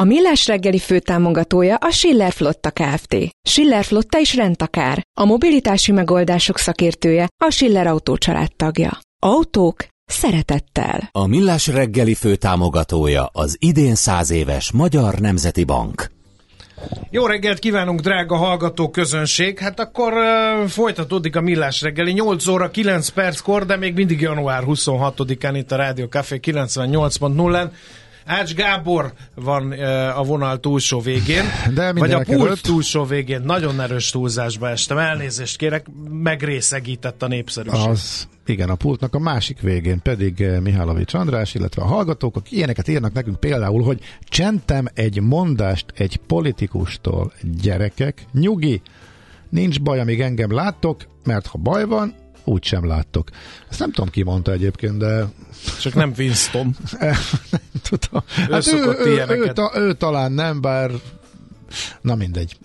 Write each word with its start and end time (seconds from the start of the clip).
A 0.00 0.04
Millás 0.04 0.46
reggeli 0.46 0.78
főtámogatója 0.78 1.76
a 1.76 1.90
Schiller 1.90 2.32
Flotta 2.32 2.70
Kft. 2.70 3.16
Schiller 3.42 3.84
Flotta 3.84 4.18
is 4.18 4.34
rendtakár. 4.34 5.02
A 5.20 5.24
mobilitási 5.24 5.92
megoldások 5.92 6.58
szakértője 6.58 7.28
a 7.44 7.50
Schiller 7.50 7.86
Autó 7.86 8.16
tagja. 8.56 8.98
Autók 9.22 9.86
szeretettel. 10.04 11.08
A 11.12 11.26
Millás 11.26 11.66
reggeli 11.66 12.14
főtámogatója 12.14 13.30
az 13.32 13.56
idén 13.58 13.94
száz 13.94 14.30
éves 14.30 14.72
Magyar 14.72 15.14
Nemzeti 15.14 15.64
Bank. 15.64 16.10
Jó 17.10 17.26
reggelt 17.26 17.58
kívánunk, 17.58 18.00
drága 18.00 18.36
hallgató 18.36 18.90
közönség! 18.90 19.58
Hát 19.58 19.80
akkor 19.80 20.12
uh, 20.12 20.68
folytatódik 20.68 21.36
a 21.36 21.40
Millás 21.40 21.82
reggeli. 21.82 22.12
8 22.12 22.46
óra 22.46 22.70
9 22.70 23.08
perckor, 23.08 23.66
de 23.66 23.76
még 23.76 23.94
mindig 23.94 24.20
január 24.20 24.62
26-án 24.66 25.52
itt 25.54 25.72
a 25.72 25.76
Rádió 25.76 26.06
Café 26.06 26.40
98.0-en. 26.42 27.70
Ács 28.24 28.54
Gábor 28.54 29.12
van 29.34 29.72
a 30.16 30.22
vonal 30.22 30.60
túlsó 30.60 31.00
végén, 31.00 31.44
De 31.74 31.92
vagy 31.92 32.12
a 32.12 32.20
pult 32.20 32.46
előtt. 32.46 32.60
túlsó 32.60 33.04
végén. 33.04 33.40
Nagyon 33.40 33.80
erős 33.80 34.10
túlzásba 34.10 34.68
estem. 34.68 34.98
Elnézést 34.98 35.56
kérek, 35.56 35.86
megrészegített 36.10 37.22
a 37.22 37.28
népszerűség. 37.28 37.88
Az, 37.88 38.28
igen, 38.46 38.70
a 38.70 38.74
pultnak 38.74 39.14
a 39.14 39.18
másik 39.18 39.60
végén 39.60 40.00
pedig 40.02 40.44
Mihálovics 40.62 41.14
András, 41.14 41.54
illetve 41.54 41.82
a 41.82 41.86
hallgatók, 41.86 42.36
akik 42.36 42.52
ilyeneket 42.52 42.88
írnak 42.88 43.12
nekünk 43.12 43.40
például, 43.40 43.82
hogy 43.82 44.00
csentem 44.24 44.86
egy 44.94 45.20
mondást 45.20 45.84
egy 45.94 46.16
politikustól, 46.26 47.32
gyerekek, 47.62 48.24
nyugi, 48.32 48.82
nincs 49.48 49.80
baj, 49.80 50.00
amíg 50.00 50.20
engem 50.20 50.52
láttok, 50.52 51.06
mert 51.24 51.46
ha 51.46 51.58
baj 51.58 51.84
van, 51.84 52.14
úgy 52.44 52.64
sem 52.64 52.86
láttok. 52.86 53.28
Ezt 53.70 53.78
nem 53.78 53.92
tudom, 53.92 54.10
ki 54.10 54.22
mondta 54.22 54.52
egyébként, 54.52 54.96
de... 54.96 55.24
Csak 55.80 55.94
nem 55.94 56.12
Winston. 56.18 56.76
nem 57.50 57.60
tudom. 57.82 58.22
Hát 58.50 58.66
ő, 58.66 58.94
ő, 59.04 59.24
ő, 59.28 59.36
ő, 59.36 59.52
ta, 59.52 59.72
ő 59.74 59.92
talán 59.92 60.32
nem, 60.32 60.60
bár 60.60 60.90
Na 62.00 62.14
mindegy. 62.14 62.56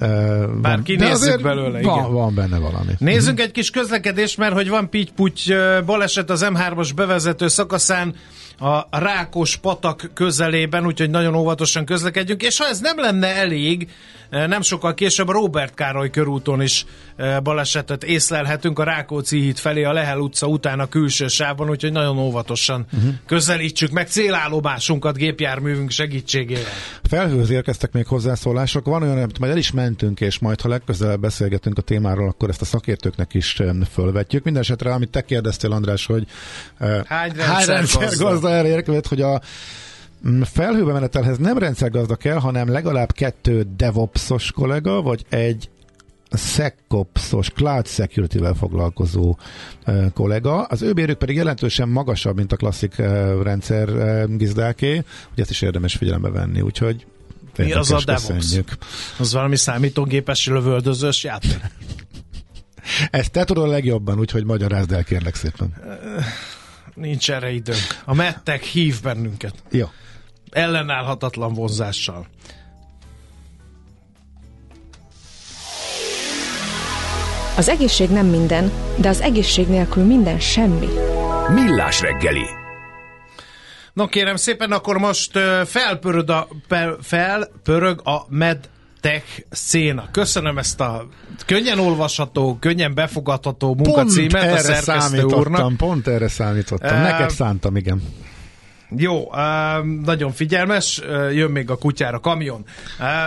Bár 0.62 0.82
kinézzük 0.84 1.42
belőle, 1.42 1.82
van, 1.82 1.98
igen. 1.98 2.12
Van 2.12 2.36
benne 2.36 2.58
valami. 2.58 2.92
Nézzünk 2.98 3.40
egy 3.40 3.52
kis 3.52 3.70
közlekedést, 3.70 4.38
mert 4.38 4.54
hogy 4.54 4.70
van 4.70 4.90
pitty 4.90 5.54
baleset 5.86 6.30
az 6.30 6.46
M3-as 6.50 6.92
bevezető 6.96 7.48
szakaszán, 7.48 8.16
a 8.58 8.88
Rákos 8.90 9.56
patak 9.56 10.12
közelében, 10.14 10.86
úgyhogy 10.86 11.10
nagyon 11.10 11.36
óvatosan 11.36 11.86
közlekedjünk, 11.86 12.44
és 12.44 12.58
ha 12.58 12.68
ez 12.68 12.80
nem 12.80 13.00
lenne 13.00 13.28
elég, 13.28 13.90
eh, 14.30 14.48
nem 14.48 14.62
sokkal 14.62 14.94
később 14.94 15.30
Robert 15.30 15.74
Károly 15.74 16.10
körúton 16.10 16.62
is 16.62 16.86
eh, 17.16 17.40
balesetet 17.40 18.04
észlelhetünk 18.04 18.80
a 18.80 18.84
Rákóczi 18.84 19.40
híd 19.40 19.58
felé 19.58 19.84
a 19.84 19.94
Lehel 19.94 20.20
utca 20.20 20.48
után 20.48 20.80
a 20.80 20.90
külső 20.90 21.28
sávban, 21.28 21.70
úgyhogy 21.70 21.92
nagyon 21.92 22.18
óvatosan 22.18 22.86
uh-huh. 22.94 23.14
közelítsük 23.26 23.92
meg 23.92 24.08
célállomásunkat 24.08 25.18
gépjárművünk 25.18 25.92
segítségével. 25.92 26.64
Felhőz 27.04 27.50
érkeztek 27.50 27.92
még 27.92 28.08
hozzászólások. 28.08 28.86
Van 28.86 29.02
olyan, 29.02 29.18
amit 29.18 29.40
majd 29.40 29.52
el 29.52 29.58
is 29.58 29.72
mentünk, 29.72 30.22
és 30.22 30.40
majd 30.40 30.62
ha 30.62 30.70
legközelebb 30.70 31.20
beszélgetünk 31.20 31.78
a 31.78 31.82
témáról, 31.82 32.28
akkor 32.28 32.50
ezt 32.50 32.62
a 32.62 32.66
szakértőknek 32.66 33.34
is 33.34 33.62
fölvetjük. 33.92 34.44
Mindenesetre, 34.44 34.94
amit 34.94 35.10
te 35.10 35.22
kérdeztél, 35.22 35.72
András, 35.72 36.06
hogy 36.06 36.26
eh, 36.78 37.02
hány 37.06 37.32
rendszer, 37.36 37.46
hány 37.46 37.66
rendszer 37.66 38.18
gazda? 38.18 38.45
Erre 38.50 38.68
érkezett, 38.68 39.08
hogy 39.08 39.22
a 39.22 39.42
mm, 40.28 40.42
felhőbe 40.42 40.94
menetelhez 40.94 41.38
nem 41.38 41.58
rendszergazda 41.58 42.16
kell, 42.16 42.38
hanem 42.38 42.72
legalább 42.72 43.12
kettő 43.12 43.68
DevOps-os 43.78 44.52
kollega, 44.52 45.02
vagy 45.02 45.26
egy 45.30 45.70
SecOps-os 46.32 47.50
Cloud 47.50 47.88
Security-vel 47.88 48.54
foglalkozó 48.54 49.38
uh, 49.88 50.12
kollega. 50.14 50.64
Az 50.64 50.82
ő 50.82 50.94
bérük 50.94 51.18
pedig 51.18 51.36
jelentősen 51.36 51.90
magasabb, 51.90 52.36
mint 52.36 52.52
a 52.52 52.56
klasszik 52.56 52.94
uh, 52.98 53.08
rendszer 53.44 53.90
uh, 53.90 54.36
gizdáké, 54.38 54.96
hogy 55.30 55.40
ezt 55.40 55.50
is 55.50 55.62
érdemes 55.62 55.96
figyelembe 55.96 56.30
venni, 56.30 56.62
úgyhogy 56.62 57.06
mi 57.58 57.72
az 57.74 57.92
a 57.92 58.02
DevOps? 58.06 58.60
Az 59.18 59.34
valami 59.34 59.56
számítógépes 59.56 60.48
lövöldözős 60.48 61.24
játék? 61.24 61.60
Ezt 63.12 63.32
te 63.32 63.44
tudod 63.44 63.64
a 63.64 63.68
legjobban, 63.68 64.20
úgyhogy 64.20 64.46
magyarázd 64.46 64.92
el, 64.92 65.04
kérlek 65.04 65.36
szépen 65.36 65.74
nincs 66.96 67.32
erre 67.32 67.52
időnk. 67.52 68.02
A 68.06 68.14
mettek 68.14 68.64
hív 68.64 69.02
bennünket. 69.02 69.54
Jó. 69.72 69.86
Ellenállhatatlan 70.52 71.54
vonzással. 71.54 72.28
Az 77.58 77.70
egészség 77.70 78.10
nem 78.10 78.26
minden, 78.26 78.72
de 78.98 79.10
az 79.10 79.22
egészség 79.22 79.68
nélkül 79.68 80.04
minden 80.04 80.40
semmi. 80.40 80.88
Millás 81.54 82.02
reggeli. 82.02 82.46
No 83.94 84.08
kérem 84.08 84.36
szépen, 84.36 84.72
akkor 84.72 84.98
most 84.98 85.40
felpörög 85.66 86.30
a, 86.30 86.48
felpörög 87.02 88.08
a 88.08 88.26
med 88.30 88.70
tech 89.06 89.46
széna. 89.50 90.08
Köszönöm 90.12 90.58
ezt 90.58 90.80
a 90.80 91.08
könnyen 91.46 91.80
olvasható, 91.80 92.58
könnyen 92.60 92.94
befogadható 92.94 93.76
munkacímet 93.76 94.46
pont 94.46 94.54
a 94.54 94.58
szerkesztő 94.58 95.24
úrnak. 95.24 95.78
Pont 95.78 96.08
erre 96.08 96.28
számítottam. 96.28 97.02
Neked 97.02 97.30
szántam, 97.30 97.76
igen. 97.76 98.02
Jó, 98.98 99.32
nagyon 100.04 100.32
figyelmes, 100.32 101.02
jön 101.32 101.52
még 101.52 101.70
a 101.70 101.78
kutyára 101.78 102.20
kamion. 102.20 102.66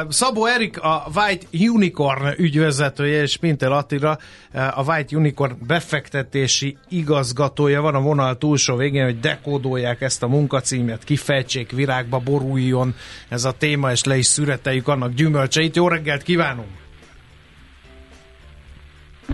Szabó 0.08 0.46
Erik, 0.46 0.80
a 0.80 1.06
White 1.14 1.46
Unicorn 1.52 2.26
ügyvezetője, 2.36 3.22
és 3.22 3.36
Pintel 3.36 3.72
Attila, 3.72 4.18
a 4.52 4.82
White 4.86 5.16
Unicorn 5.16 5.56
befektetési 5.66 6.76
igazgatója 6.88 7.80
van 7.80 7.94
a 7.94 8.00
vonal 8.00 8.38
túlsó 8.38 8.76
végén, 8.76 9.04
hogy 9.04 9.20
dekódolják 9.20 10.00
ezt 10.00 10.22
a 10.22 10.28
munkacímet, 10.28 11.04
kifejtsék 11.04 11.70
virágba, 11.70 12.18
boruljon 12.18 12.94
ez 13.28 13.44
a 13.44 13.52
téma, 13.52 13.90
és 13.90 14.04
le 14.04 14.16
is 14.16 14.26
szüreteljük 14.26 14.88
annak 14.88 15.12
gyümölcseit. 15.12 15.76
Jó 15.76 15.88
reggelt 15.88 16.22
kívánunk! 16.22 16.68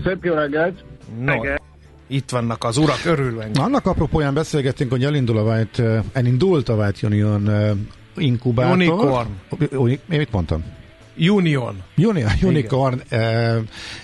Szép 0.03 0.23
jó 0.23 0.33
reggelt! 0.33 0.83
No. 1.19 1.31
Reggelt. 1.31 1.64
Itt 2.07 2.29
vannak 2.29 2.63
az 2.63 2.77
urak, 2.77 3.05
örülünk. 3.05 3.57
Annak 3.57 3.85
apropóján 3.85 4.33
beszélgettünk, 4.33 4.91
hogy 4.91 5.03
elindul 5.03 5.37
a 5.37 5.41
White, 5.41 5.83
eh, 5.83 6.03
elindult 6.13 6.69
a 6.69 6.73
White 6.73 7.07
Union 7.07 7.49
eh, 7.49 7.71
inkubátor. 8.15 8.73
Unicorn. 8.73 9.29
Én 9.87 9.99
mit 10.07 10.31
mondtam? 10.31 10.63
Union. 11.17 11.83
Union 11.97 12.31
Unicorn 12.41 13.01
uh, 13.11 13.57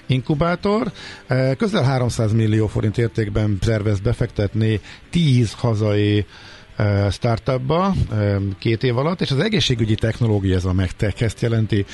inkubátor. 0.05 0.91
Uh, 1.29 1.55
közel 1.55 1.83
300 1.83 2.33
millió 2.33 2.67
forint 2.67 2.97
értékben 2.97 3.57
tervez 3.59 3.99
befektetni 3.99 4.79
10 5.09 5.53
hazai 5.53 6.25
startupba 7.09 7.93
két 8.59 8.83
év 8.83 8.97
alatt, 8.97 9.21
és 9.21 9.31
az 9.31 9.39
egészségügyi 9.39 9.95
technológia, 9.95 10.55
ez 10.55 10.65
a 10.65 10.73
megtech, 10.73 11.21
ezt 11.21 11.41
jelenti 11.41 11.85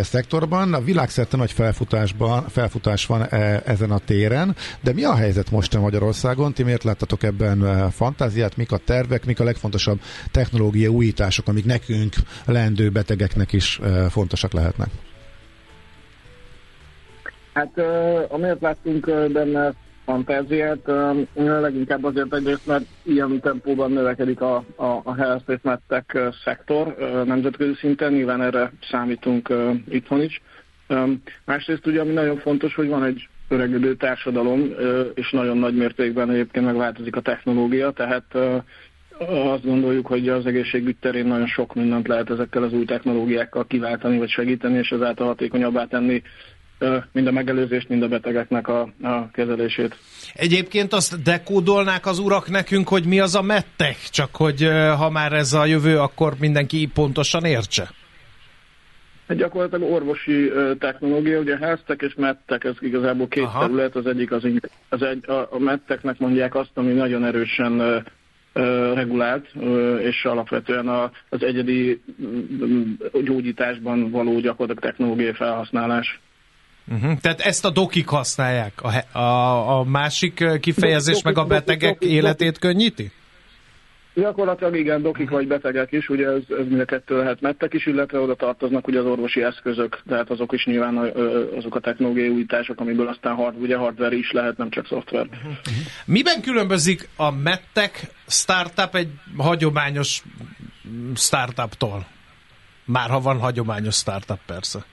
szektorban. 0.00 0.74
A 0.74 0.80
világszerte 0.80 1.36
nagy 1.36 1.52
felfutásban, 1.52 2.48
felfutás 2.48 3.06
van 3.06 3.28
ezen 3.64 3.90
a 3.90 3.98
téren, 3.98 4.56
de 4.80 4.92
mi 4.92 5.04
a 5.04 5.14
helyzet 5.14 5.50
most 5.50 5.78
Magyarországon? 5.78 6.52
Ti 6.52 6.62
miért 6.62 6.84
láttatok 6.84 7.22
ebben 7.22 7.90
fantáziát? 7.90 8.56
Mik 8.56 8.72
a 8.72 8.76
tervek, 8.76 9.24
mik 9.24 9.40
a 9.40 9.44
legfontosabb 9.44 10.00
technológia 10.30 10.88
újítások, 10.88 11.48
amik 11.48 11.64
nekünk, 11.64 12.14
leendő 12.44 12.90
betegeknek 12.90 13.52
is 13.52 13.80
fontosak 14.10 14.52
lehetnek? 14.52 14.88
Hát 17.52 17.72
amiért 18.28 18.60
láttunk 18.60 19.30
benne 19.32 19.72
fantáziát. 20.04 20.90
Leginkább 21.34 22.04
azért 22.04 22.34
egyrészt, 22.34 22.66
mert 22.66 22.84
ilyen 23.02 23.40
tempóban 23.40 23.92
növekedik 23.92 24.40
a, 24.40 24.64
a, 24.76 25.00
a 25.04 25.14
health 25.14 25.60
szektor 26.44 26.96
nemzetközi 27.26 27.74
szinten, 27.74 28.12
nyilván 28.12 28.42
erre 28.42 28.72
számítunk 28.90 29.52
itthon 29.88 30.22
is. 30.22 30.42
Másrészt 31.44 31.86
ugye, 31.86 32.00
ami 32.00 32.12
nagyon 32.12 32.36
fontos, 32.36 32.74
hogy 32.74 32.88
van 32.88 33.04
egy 33.04 33.28
öregedő 33.48 33.94
társadalom, 33.94 34.74
és 35.14 35.30
nagyon 35.30 35.58
nagy 35.58 35.74
mértékben 35.74 36.30
egyébként 36.30 36.64
megváltozik 36.64 37.16
a 37.16 37.20
technológia, 37.20 37.90
tehát 37.90 38.24
azt 39.28 39.64
gondoljuk, 39.64 40.06
hogy 40.06 40.28
az 40.28 40.46
egészségügy 40.46 40.96
terén 41.00 41.26
nagyon 41.26 41.46
sok 41.46 41.74
mindent 41.74 42.08
lehet 42.08 42.30
ezekkel 42.30 42.62
az 42.62 42.72
új 42.72 42.84
technológiákkal 42.84 43.66
kiváltani, 43.66 44.18
vagy 44.18 44.28
segíteni, 44.28 44.78
és 44.78 44.90
ezáltal 44.90 45.26
hatékonyabbá 45.26 45.84
tenni 45.84 46.22
mind 47.12 47.26
a 47.26 47.32
megelőzést, 47.32 47.88
mind 47.88 48.02
a 48.02 48.08
betegeknek 48.08 48.68
a, 48.68 48.80
a 49.02 49.30
kezelését. 49.30 49.96
Egyébként 50.34 50.92
azt 50.92 51.22
dekódolnák 51.22 52.06
az 52.06 52.18
urak 52.18 52.50
nekünk, 52.50 52.88
hogy 52.88 53.04
mi 53.04 53.20
az 53.20 53.34
a 53.34 53.42
mettek, 53.42 53.96
csak 54.10 54.36
hogy 54.36 54.68
ha 54.96 55.10
már 55.10 55.32
ez 55.32 55.52
a 55.52 55.64
jövő, 55.64 55.98
akkor 55.98 56.32
mindenki 56.40 56.88
pontosan 56.94 57.44
értse? 57.44 57.90
Hát 59.28 59.36
gyakorlatilag 59.36 59.92
orvosi 59.92 60.52
technológia, 60.78 61.38
ugye 61.38 61.56
health 61.56 61.94
és 61.98 62.14
medtech, 62.16 62.66
ez 62.66 62.74
igazából 62.80 63.28
két 63.28 63.42
Aha. 63.42 63.60
terület, 63.60 63.96
az 63.96 64.06
egyik 64.06 64.32
az, 64.32 64.46
az 64.88 65.02
egy, 65.02 65.30
a, 65.30 65.48
a 65.50 65.58
medtechnek 65.58 66.18
mondják 66.18 66.54
azt, 66.54 66.70
ami 66.74 66.92
nagyon 66.92 67.24
erősen 67.24 68.04
regulált, 68.94 69.46
és 70.00 70.24
alapvetően 70.24 70.88
az 71.28 71.42
egyedi 71.42 72.02
gyógyításban 73.24 74.10
való 74.10 74.40
gyakorlatilag 74.40 74.90
technológiai 74.90 75.32
felhasználás. 75.32 76.20
Uh-huh. 76.88 77.18
Tehát 77.20 77.40
ezt 77.40 77.64
a 77.64 77.70
dokik 77.70 78.08
használják. 78.08 78.72
A, 78.82 79.18
a, 79.18 79.78
a 79.78 79.84
másik 79.84 80.44
kifejezés 80.60 81.20
dokik, 81.20 81.24
meg 81.24 81.38
a 81.38 81.44
betegek 81.44 81.92
dokik, 81.92 82.10
életét 82.10 82.58
könnyíti? 82.58 83.12
Gyakorlatilag 84.14 84.76
igen, 84.76 85.02
dokik 85.02 85.30
vagy 85.30 85.46
betegek 85.46 85.92
is, 85.92 86.08
ugye 86.08 86.26
ez, 86.26 86.42
ez 86.48 86.66
mind 86.68 86.80
a 86.80 86.84
kettő 86.84 87.16
lehet 87.16 87.40
mettek 87.40 87.74
is, 87.74 87.86
illetve 87.86 88.18
oda 88.18 88.34
tartoznak 88.34 88.86
ugye 88.86 88.98
az 88.98 89.06
orvosi 89.06 89.42
eszközök, 89.42 90.02
tehát 90.08 90.30
azok 90.30 90.52
is 90.52 90.64
nyilván 90.64 90.96
azok 91.56 91.74
a 91.74 91.80
technológiai 91.80 92.28
újítások, 92.28 92.80
amiből 92.80 93.08
aztán 93.08 93.34
hard, 93.34 93.60
ugye 93.60 93.76
hardware 93.76 94.16
is 94.16 94.30
lehet, 94.30 94.56
nem 94.56 94.70
csak 94.70 94.86
szoftver. 94.86 95.26
Uh-huh. 95.26 95.52
Miben 96.04 96.42
különbözik 96.42 97.08
a 97.16 97.30
mettek 97.30 98.06
startup 98.26 98.94
egy 98.94 99.08
hagyományos 99.36 100.22
startuptól? 101.14 102.06
Már 102.84 103.10
ha 103.10 103.20
van 103.20 103.38
hagyományos 103.38 103.94
startup 103.94 104.40
persze. 104.46 104.84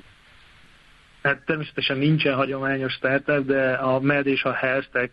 Hát 1.23 1.45
természetesen 1.45 1.97
nincsen 1.97 2.35
hagyományos 2.35 2.93
startup, 2.93 3.45
de 3.45 3.71
a 3.71 3.99
med 3.99 4.27
és 4.27 4.43
a 4.43 4.53
health 4.53 5.09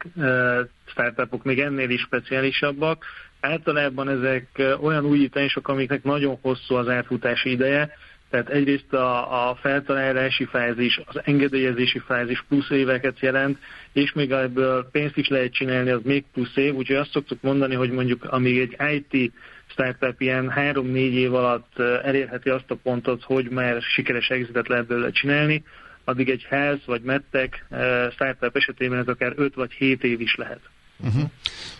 startupok 0.87 1.45
még 1.45 1.61
ennél 1.61 1.91
is 1.91 2.01
speciálisabbak. 2.01 3.05
Általában 3.41 4.09
ezek 4.09 4.63
olyan 4.81 5.05
újítások, 5.05 5.69
amiknek 5.69 6.03
nagyon 6.03 6.39
hosszú 6.43 6.75
az 6.75 6.89
elfutási 6.89 7.51
ideje, 7.51 7.91
tehát 8.31 8.49
egyrészt 8.49 8.93
a, 8.93 9.49
a 9.51 9.55
feltalálási 9.55 10.45
fázis, 10.45 11.01
az 11.05 11.21
engedélyezési 11.25 11.99
fázis 11.99 12.45
plusz 12.49 12.71
éveket 12.71 13.21
jelent, 13.21 13.59
és 13.93 14.13
még 14.13 14.31
ebből 14.31 14.89
pénzt 14.93 15.17
is 15.17 15.29
lehet 15.29 15.53
csinálni, 15.53 15.91
az 15.91 16.01
még 16.05 16.25
plusz 16.33 16.57
év, 16.57 16.75
úgyhogy 16.75 16.97
azt 16.97 17.11
szoktuk 17.11 17.43
mondani, 17.43 17.75
hogy 17.75 17.91
mondjuk 17.91 18.25
amíg 18.25 18.59
egy 18.59 19.05
IT 19.11 19.33
startup 19.67 20.21
ilyen 20.21 20.51
három-négy 20.51 21.15
év 21.15 21.35
alatt 21.35 21.79
elérheti 21.79 22.49
azt 22.49 22.71
a 22.71 22.77
pontot, 22.83 23.23
hogy 23.23 23.49
már 23.51 23.83
sikeres 23.83 24.29
exitet 24.29 24.69
lehet 24.69 24.87
belőle 24.87 25.11
csinálni, 25.11 25.65
addig 26.07 26.29
egy 26.29 26.47
health 26.49 26.87
vagy 26.87 27.03
medtech 27.03 27.59
eh, 27.71 28.11
startup 28.11 28.57
esetében 28.57 28.99
ez 28.99 29.07
akár 29.07 29.33
5 29.37 29.55
vagy 29.55 29.73
7 29.73 30.05
év 30.05 30.21
is 30.21 30.35
lehet. 30.35 30.61
Uh-huh. 31.05 31.23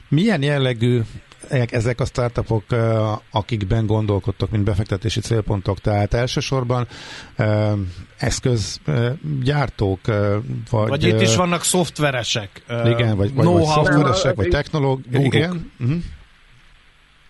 Milyen 0.09 0.43
jellegű 0.43 1.01
ezek 1.71 2.01
a 2.01 2.05
startupok, 2.05 2.65
eh, 2.69 3.17
akikben 3.31 3.87
gondolkodtok, 3.87 4.51
mint 4.51 4.65
befektetési 4.65 5.21
célpontok? 5.21 5.81
Tehát 5.81 6.15
elsősorban 6.15 6.87
eh, 7.37 7.73
eszközgyártók, 8.17 10.01
vagy... 10.71 10.89
Vagy 10.89 11.05
itt 11.05 11.21
is 11.21 11.37
vannak 11.37 11.63
szoftveresek. 11.65 12.63
Igen, 12.69 13.17
vagy, 13.17 13.35
vagy, 13.35 13.45
vagy 13.45 13.65
szoftveresek, 13.65 14.35
vagy 14.35 14.49
technológusok. 14.49 15.25
Igen. 15.25 15.73
Uh-huh. 15.81 16.03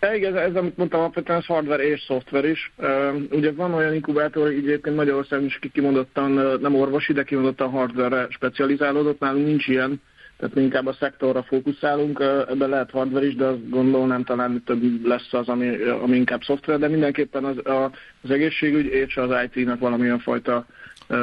Ja, 0.01 0.15
igen, 0.15 0.37
ez, 0.37 0.55
amit 0.55 0.77
mondtam, 0.77 1.01
alapvetően 1.01 1.39
az 1.39 1.47
hardware 1.47 1.89
és 1.89 2.01
szoftver 2.01 2.45
is. 2.45 2.73
Uh, 2.77 3.15
ugye 3.31 3.53
van 3.53 3.75
olyan 3.75 3.95
inkubátor, 3.95 4.53
így 4.53 4.67
egyébként 4.67 4.97
Magyarországon 4.97 5.47
is 5.47 5.59
kimondottan, 5.73 6.39
uh, 6.39 6.61
nem 6.61 6.75
orvosi, 6.75 7.13
de 7.13 7.23
kimondottan 7.23 7.71
hardware 7.71 8.27
specializálódott, 8.31 9.21
nálunk 9.21 9.47
nincs 9.47 9.69
ilyen, 9.69 10.01
tehát 10.37 10.55
mi 10.55 10.63
inkább 10.63 10.87
a 10.87 10.93
szektorra 10.93 11.43
fókuszálunk, 11.43 12.21
ebben 12.49 12.69
lehet 12.69 12.91
hardware 12.91 13.27
is, 13.27 13.35
de 13.35 13.45
azt 13.45 13.71
gondolnám 13.71 14.25
talán 14.25 14.63
több 14.65 15.05
lesz 15.05 15.33
az, 15.33 15.49
ami, 15.49 15.77
ami 15.83 16.17
inkább 16.17 16.43
szoftver, 16.43 16.79
de 16.79 16.89
mindenképpen 16.89 17.45
az, 17.45 17.67
a, 17.67 17.91
az 18.23 18.31
egészségügy 18.31 18.87
és 18.87 19.17
az 19.17 19.31
IT-nak 19.45 19.79
valamilyen 19.79 20.19
fajta 20.19 20.67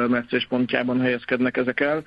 meccéspontjában 0.08 1.00
helyezkednek 1.00 1.56
ezek 1.56 1.80
el. 1.80 2.02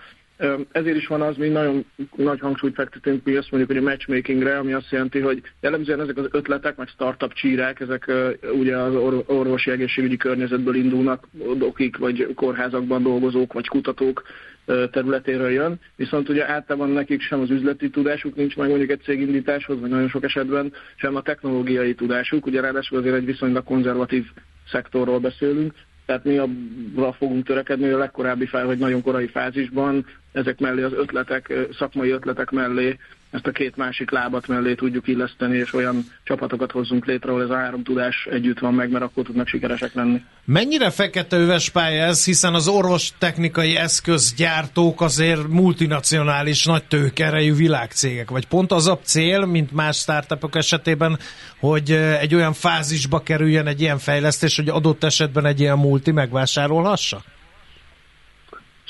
Ezért 0.71 0.95
is 0.95 1.07
van 1.07 1.21
az, 1.21 1.37
mi 1.37 1.47
nagyon 1.47 1.85
nagy 2.15 2.39
hangsúlyt 2.39 2.75
fektetünk 2.75 3.23
mi 3.23 3.35
azt 3.35 3.51
mondjuk, 3.51 3.71
hogy 3.71 3.85
a 3.85 3.89
matchmakingre, 3.89 4.57
ami 4.57 4.73
azt 4.73 4.91
jelenti, 4.91 5.19
hogy 5.19 5.41
jellemzően 5.61 6.01
ezek 6.01 6.17
az 6.17 6.27
ötletek, 6.31 6.75
meg 6.75 6.87
startup 6.87 7.33
csírák, 7.33 7.79
ezek 7.79 8.11
ugye 8.53 8.77
az 8.77 8.95
orvosi 9.25 9.71
egészségügyi 9.71 10.17
környezetből 10.17 10.75
indulnak, 10.75 11.27
dokik, 11.57 11.97
vagy 11.97 12.33
kórházakban 12.35 13.03
dolgozók, 13.03 13.53
vagy 13.53 13.67
kutatók 13.67 14.23
területéről 14.65 15.49
jön, 15.49 15.79
viszont 15.95 16.29
ugye 16.29 16.49
általában 16.49 16.89
nekik 16.89 17.21
sem 17.21 17.39
az 17.39 17.49
üzleti 17.49 17.89
tudásuk 17.89 18.35
nincs 18.35 18.55
meg 18.55 18.69
mondjuk 18.69 18.89
egy 18.89 19.01
cégindításhoz, 19.01 19.79
vagy 19.79 19.89
nagyon 19.89 20.09
sok 20.09 20.23
esetben 20.23 20.73
sem 20.95 21.15
a 21.15 21.21
technológiai 21.21 21.95
tudásuk, 21.95 22.45
ugye 22.45 22.61
ráadásul 22.61 22.97
azért 22.97 23.15
egy 23.15 23.25
viszonylag 23.25 23.63
konzervatív 23.63 24.25
szektorról 24.71 25.19
beszélünk, 25.19 25.73
tehát 26.07 26.23
mi 26.23 26.37
abra 26.37 27.11
fogunk 27.13 27.45
törekedni, 27.45 27.83
hogy 27.83 27.93
a 27.93 27.97
legkorábbi 27.97 28.45
fel, 28.45 28.65
hogy 28.65 28.77
nagyon 28.77 29.01
korai 29.01 29.27
fázisban 29.27 30.05
ezek 30.31 30.59
mellé 30.59 30.81
az 30.81 30.93
ötletek, 30.93 31.53
szakmai 31.77 32.09
ötletek 32.09 32.49
mellé 32.49 32.97
ezt 33.31 33.47
a 33.47 33.51
két 33.51 33.75
másik 33.75 34.11
lábat 34.11 34.47
mellé 34.47 34.75
tudjuk 34.75 35.07
illeszteni, 35.07 35.57
és 35.57 35.73
olyan 35.73 36.05
csapatokat 36.23 36.71
hozzunk 36.71 37.05
létre, 37.05 37.29
ahol 37.29 37.43
ez 37.43 37.49
a 37.49 37.55
három 37.55 37.83
tudás 37.83 38.27
együtt 38.31 38.59
van 38.59 38.73
meg, 38.73 38.89
mert 38.89 39.03
akkor 39.03 39.23
tudnak 39.23 39.47
sikeresek 39.47 39.93
lenni. 39.93 40.23
Mennyire 40.45 40.89
fekete 40.89 41.37
üves 41.37 41.69
pálya 41.69 42.03
ez, 42.03 42.25
hiszen 42.25 42.53
az 42.53 42.67
orvostechnikai 42.67 43.75
eszközgyártók 43.75 45.01
azért 45.01 45.47
multinacionális, 45.47 46.65
nagy 46.65 46.83
tőkerejű 46.83 47.53
világcégek, 47.53 48.29
vagy 48.29 48.47
pont 48.47 48.71
az 48.71 48.87
a 48.87 48.99
cél, 48.99 49.45
mint 49.45 49.71
más 49.71 49.97
startupok 49.97 50.55
esetében, 50.55 51.17
hogy 51.59 51.91
egy 51.91 52.35
olyan 52.35 52.53
fázisba 52.53 53.23
kerüljen 53.23 53.67
egy 53.67 53.81
ilyen 53.81 53.97
fejlesztés, 53.97 54.55
hogy 54.55 54.69
adott 54.69 55.03
esetben 55.03 55.45
egy 55.45 55.59
ilyen 55.59 55.77
multi 55.77 56.11
megvásárolhassa? 56.11 57.21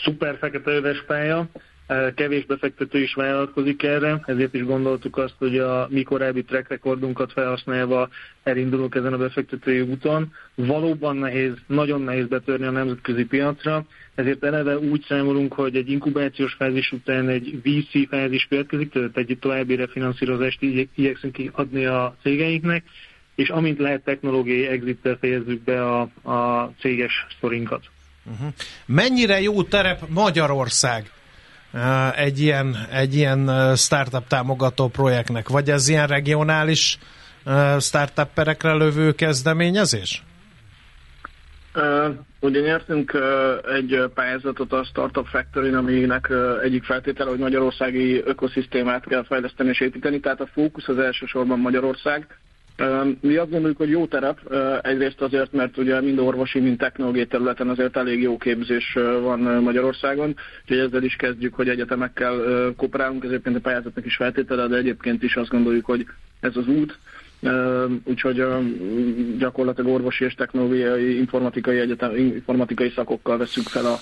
Szuper 0.03 0.37
fekete 0.39 0.71
öves 0.71 1.03
pálya 1.07 1.49
kevés 2.15 2.45
befektető 2.45 2.99
is 3.01 3.13
vállalkozik 3.13 3.83
erre, 3.83 4.21
ezért 4.25 4.53
is 4.53 4.63
gondoltuk 4.63 5.17
azt, 5.17 5.33
hogy 5.37 5.57
a 5.57 5.87
mi 5.89 6.03
korábbi 6.03 6.43
track 6.43 6.69
recordunkat 6.69 7.31
felhasználva 7.31 8.09
elindulunk 8.43 8.95
ezen 8.95 9.13
a 9.13 9.17
befektetői 9.17 9.81
úton. 9.81 10.33
Valóban 10.55 11.15
nehéz, 11.15 11.53
nagyon 11.67 12.01
nehéz 12.01 12.27
betörni 12.27 12.65
a 12.65 12.71
nemzetközi 12.71 13.25
piacra, 13.25 13.85
ezért 14.15 14.43
eleve 14.43 14.77
úgy 14.77 15.05
számolunk, 15.07 15.53
hogy 15.53 15.75
egy 15.75 15.89
inkubációs 15.89 16.53
fázis 16.53 16.91
után 16.91 17.29
egy 17.29 17.59
VC 17.63 18.09
fázis 18.09 18.45
következik, 18.49 18.91
tehát 18.91 19.17
egy 19.17 19.37
további 19.41 19.75
refinanszírozást 19.75 20.61
igyekszünk 20.95 21.37
adni 21.51 21.85
a 21.85 22.15
cégeinknek, 22.21 22.83
és 23.35 23.49
amint 23.49 23.79
lehet 23.79 24.03
technológiai 24.03 24.67
exit 24.67 25.17
fejezzük 25.19 25.63
be 25.63 25.85
a, 25.85 26.01
a 26.31 26.71
céges 26.79 27.25
sztorinkat. 27.37 27.83
Uh-huh. 28.31 28.53
Mennyire 28.85 29.41
jó 29.41 29.63
terep 29.63 30.01
Magyarország 30.07 31.11
egy 32.15 32.39
ilyen, 32.39 32.75
egy 32.91 33.15
ilyen 33.15 33.75
startup 33.75 34.27
támogató 34.27 34.87
projektnek? 34.87 35.49
Vagy 35.49 35.69
ez 35.69 35.87
ilyen 35.87 36.07
regionális 36.07 36.97
startupperekre 37.79 38.73
lövő 38.73 39.11
kezdeményezés? 39.11 40.23
Ugye 42.39 42.59
nyertünk 42.61 43.17
egy 43.75 44.03
pályázatot 44.13 44.73
a 44.73 44.83
Startup 44.83 45.27
Factory, 45.27 45.73
aminek 45.73 46.29
egyik 46.63 46.83
feltétele, 46.83 47.29
hogy 47.29 47.39
magyarországi 47.39 48.21
ökoszisztémát 48.25 49.05
kell 49.05 49.23
fejleszteni 49.23 49.69
és 49.69 49.79
építeni, 49.79 50.19
tehát 50.19 50.41
a 50.41 50.49
fókusz 50.53 50.87
az 50.87 50.97
elsősorban 50.97 51.59
Magyarország. 51.59 52.27
Mi 53.21 53.35
azt 53.35 53.49
gondoljuk, 53.49 53.77
hogy 53.77 53.89
jó 53.89 54.05
terep, 54.05 54.53
egyrészt 54.81 55.21
azért, 55.21 55.51
mert 55.51 55.77
ugye 55.77 56.01
mind 56.01 56.19
orvosi, 56.19 56.59
mind 56.59 56.77
technológiai 56.77 57.25
területen 57.25 57.69
azért 57.69 57.97
elég 57.97 58.21
jó 58.21 58.37
képzés 58.37 58.93
van 59.21 59.39
Magyarországon, 59.39 60.35
úgyhogy 60.61 60.77
ezzel 60.77 61.03
is 61.03 61.15
kezdjük, 61.15 61.53
hogy 61.53 61.69
egyetemekkel 61.69 62.35
kooperálunk, 62.75 63.23
ez 63.23 63.29
egyébként 63.29 63.55
a 63.55 63.59
pályázatnak 63.59 64.05
is 64.05 64.15
feltétele, 64.15 64.67
de 64.67 64.75
egyébként 64.75 65.23
is 65.23 65.35
azt 65.35 65.49
gondoljuk, 65.49 65.85
hogy 65.85 66.05
ez 66.39 66.55
az 66.55 66.67
út. 66.67 66.97
Úgyhogy 68.03 68.43
gyakorlatilag 69.37 69.93
orvosi 69.93 70.23
és 70.23 70.33
technológiai 70.33 71.17
informatikai, 71.17 71.79
egyetem, 71.79 72.15
informatikai 72.15 72.89
szakokkal 72.95 73.37
veszük 73.37 73.67
fel 73.67 73.85
a 73.85 73.97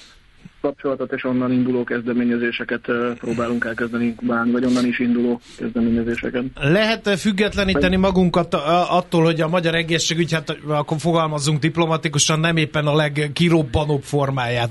kapcsolatot, 0.66 1.12
és 1.12 1.24
onnan 1.24 1.52
induló 1.52 1.84
kezdeményezéseket 1.84 2.82
próbálunk 3.20 3.66
elkezdeni 3.66 4.06
inkubálni, 4.06 4.52
vagy 4.52 4.66
onnan 4.66 4.86
is 4.86 5.00
induló 5.00 5.42
kezdeményezéseket. 5.58 6.44
Lehet 6.56 7.10
függetleníteni 7.20 7.96
magunkat 7.96 8.54
attól, 8.90 9.24
hogy 9.24 9.42
a 9.42 9.48
magyar 9.48 9.76
egészségügy, 9.76 10.34
hát 10.34 10.58
akkor 10.68 10.98
fogalmazzunk 11.00 11.60
diplomatikusan, 11.60 12.40
nem 12.40 12.58
éppen 12.58 12.88
a 12.88 12.96
legkirobbanóbb 12.96 14.04
formáját 14.04 14.70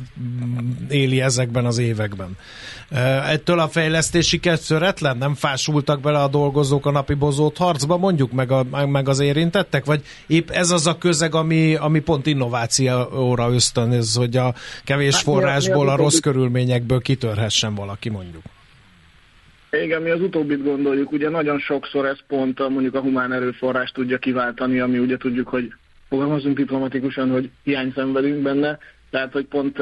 éli 0.89 1.21
ezekben 1.21 1.65
az 1.65 1.79
években. 1.79 2.37
Ettől 3.29 3.59
a 3.59 3.69
fejlesztési 3.69 4.41
szöretlen? 4.43 5.17
Nem 5.17 5.35
fásultak 5.35 6.01
bele 6.01 6.19
a 6.19 6.29
dolgozók 6.29 6.87
a 6.87 6.91
napi 6.91 7.15
bozót 7.15 7.57
harcba, 7.57 7.97
mondjuk 7.97 8.33
meg, 8.33 8.51
a, 8.51 8.87
meg 8.87 9.09
az 9.09 9.21
érintettek? 9.21 9.85
Vagy 9.85 10.03
épp 10.27 10.51
ez 10.51 10.71
az 10.71 10.87
a 10.87 10.99
közeg, 10.99 11.35
ami, 11.35 11.75
ami 11.75 12.01
pont 12.01 12.27
innovációra 12.27 13.53
ösztönöz, 13.53 14.15
hogy 14.15 14.37
a 14.37 14.55
kevés 14.85 15.15
hát, 15.15 15.25
forrásból, 15.85 16.05
a 16.05 16.09
rossz 16.09 16.19
körülményekből 16.19 17.01
kitörhessen 17.01 17.75
valaki 17.75 18.09
mondjuk? 18.09 18.43
Igen, 19.83 20.03
mi 20.03 20.11
az 20.11 20.21
utóbbit 20.21 20.63
gondoljuk. 20.63 21.13
Ugye 21.13 21.29
nagyon 21.29 21.59
sokszor 21.59 22.07
ez 22.07 22.19
pont 22.27 22.61
a, 22.61 22.69
mondjuk 22.69 22.95
a 22.95 23.01
humán 23.01 23.33
erőforrás 23.33 23.91
tudja 23.91 24.19
kiváltani, 24.19 24.79
ami 24.79 24.99
ugye 24.99 25.17
tudjuk, 25.17 25.49
hogy 25.49 25.73
fogalmazunk 26.09 26.57
diplomatikusan, 26.57 27.31
hogy 27.31 27.51
hiány 27.63 27.93
szenvedünk 27.95 28.43
benne, 28.43 28.79
Tehát, 29.15 29.33
hogy 29.33 29.47
pont, 29.47 29.79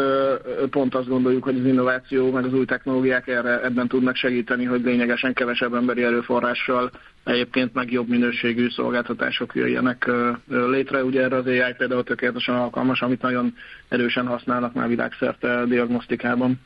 pont 0.70 0.94
azt 0.94 1.08
gondoljuk, 1.08 1.44
hogy 1.44 1.58
az 1.58 1.64
innováció, 1.64 2.30
meg 2.30 2.44
az 2.44 2.54
új 2.54 2.64
technológiák 2.64 3.28
erre, 3.28 3.62
ebben 3.62 3.88
tudnak 3.88 4.16
segíteni, 4.16 4.64
hogy 4.64 4.82
lényegesen 4.82 5.32
kevesebb 5.32 5.74
emberi 5.74 6.02
erőforrással 6.02 6.90
egyébként 7.24 7.74
meg 7.74 7.92
jobb 7.92 8.08
minőségű 8.08 8.68
szolgáltatások 8.68 9.54
jöjjenek 9.54 10.10
létre. 10.46 11.04
Ugye 11.04 11.22
erre 11.22 11.36
az 11.36 11.46
AI 11.46 11.74
például 11.76 12.04
tökéletesen 12.04 12.54
alkalmas, 12.54 13.00
amit 13.02 13.22
nagyon 13.22 13.54
erősen 13.88 14.26
használnak 14.26 14.74
már 14.74 14.88
világszerte 14.88 15.64
diagnosztikában. 15.64 16.60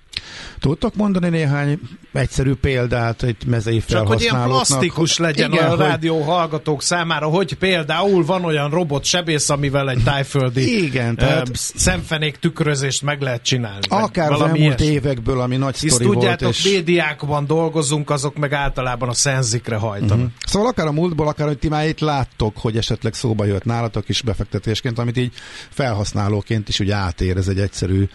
Tudtok 0.61 0.95
mondani 0.95 1.29
néhány 1.29 1.79
egyszerű 2.13 2.55
példát 2.55 3.23
egy 3.23 3.37
mezei 3.47 3.83
Csak 3.87 4.07
hogy 4.07 4.21
ilyen 4.21 4.43
plastikus 4.45 5.19
legyen 5.19 5.53
Igen, 5.53 5.65
a 5.65 5.69
hogy... 5.69 5.79
rádió 5.79 6.21
hallgatók 6.21 6.83
számára, 6.83 7.27
hogy 7.27 7.55
például 7.55 8.25
van 8.25 8.45
olyan 8.45 8.71
robot 8.71 9.05
sebész, 9.05 9.49
amivel 9.49 9.91
egy 9.91 10.03
tájföldi 10.03 10.85
Igen, 10.85 11.17
tehát... 11.17 11.47
szemfenék 11.55 12.37
tükrözést 12.37 13.03
meg 13.03 13.21
lehet 13.21 13.43
csinálni. 13.43 13.87
Akár 13.89 14.33
az 14.33 14.41
elmúlt 14.41 14.81
ilyes. 14.81 14.81
évekből, 14.81 15.41
ami 15.41 15.57
nagy 15.57 15.77
Hisz 15.79 15.93
sztori 15.93 16.11
tudjátok, 16.11 16.41
volt. 16.41 16.55
És... 16.55 16.65
médiákban 16.65 17.47
dolgozunk, 17.47 18.11
azok 18.11 18.37
meg 18.37 18.53
általában 18.53 19.09
a 19.09 19.15
szenzikre 19.15 19.77
hajtanak. 19.77 20.17
Uh-huh. 20.17 20.33
Szóval 20.47 20.69
akár 20.69 20.87
a 20.87 20.93
múltból, 20.93 21.29
akár 21.29 21.47
hogy 21.47 21.59
ti 21.59 21.69
már 21.69 21.89
itt 21.89 22.01
láttok, 22.01 22.57
hogy 22.59 22.77
esetleg 22.77 23.15
szóba 23.15 23.45
jött 23.45 23.65
nálatok 23.65 24.09
is 24.09 24.23
befektetésként, 24.23 24.99
amit 24.99 25.17
így 25.17 25.33
felhasználóként 25.71 26.69
is 26.69 26.81
úgy 26.81 26.91
átér, 26.91 27.37
ez 27.37 27.49
egy 27.49 27.59
egyszerű 27.59 28.09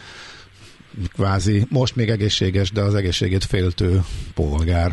kvázi, 1.14 1.66
most 1.70 1.96
még 1.96 2.10
egészséges, 2.10 2.72
de 2.72 2.82
az 2.82 2.96
egészségét 2.96 3.44
féltő 3.44 4.00
polgár. 4.34 4.92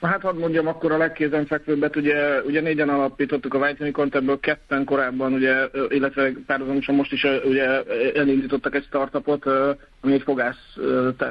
Hát 0.00 0.22
hadd 0.22 0.36
mondjam 0.36 0.66
akkor 0.66 0.92
a 0.92 0.96
legkézenfekvőbbet, 0.96 1.96
ugye, 1.96 2.42
ugye 2.42 2.60
négyen 2.60 2.88
alapítottuk 2.88 3.54
a 3.54 3.58
White 3.58 4.06
ebből 4.10 4.40
ketten 4.40 4.84
korábban, 4.84 5.32
ugye, 5.32 5.68
illetve 5.88 6.32
párhuzamosan 6.46 6.94
most 6.94 7.12
is 7.12 7.26
ugye 7.44 7.82
elindítottak 8.14 8.74
egy 8.74 8.84
startupot, 8.84 9.46
ami 10.00 10.12
egy 10.12 10.22
fogász, 10.22 10.76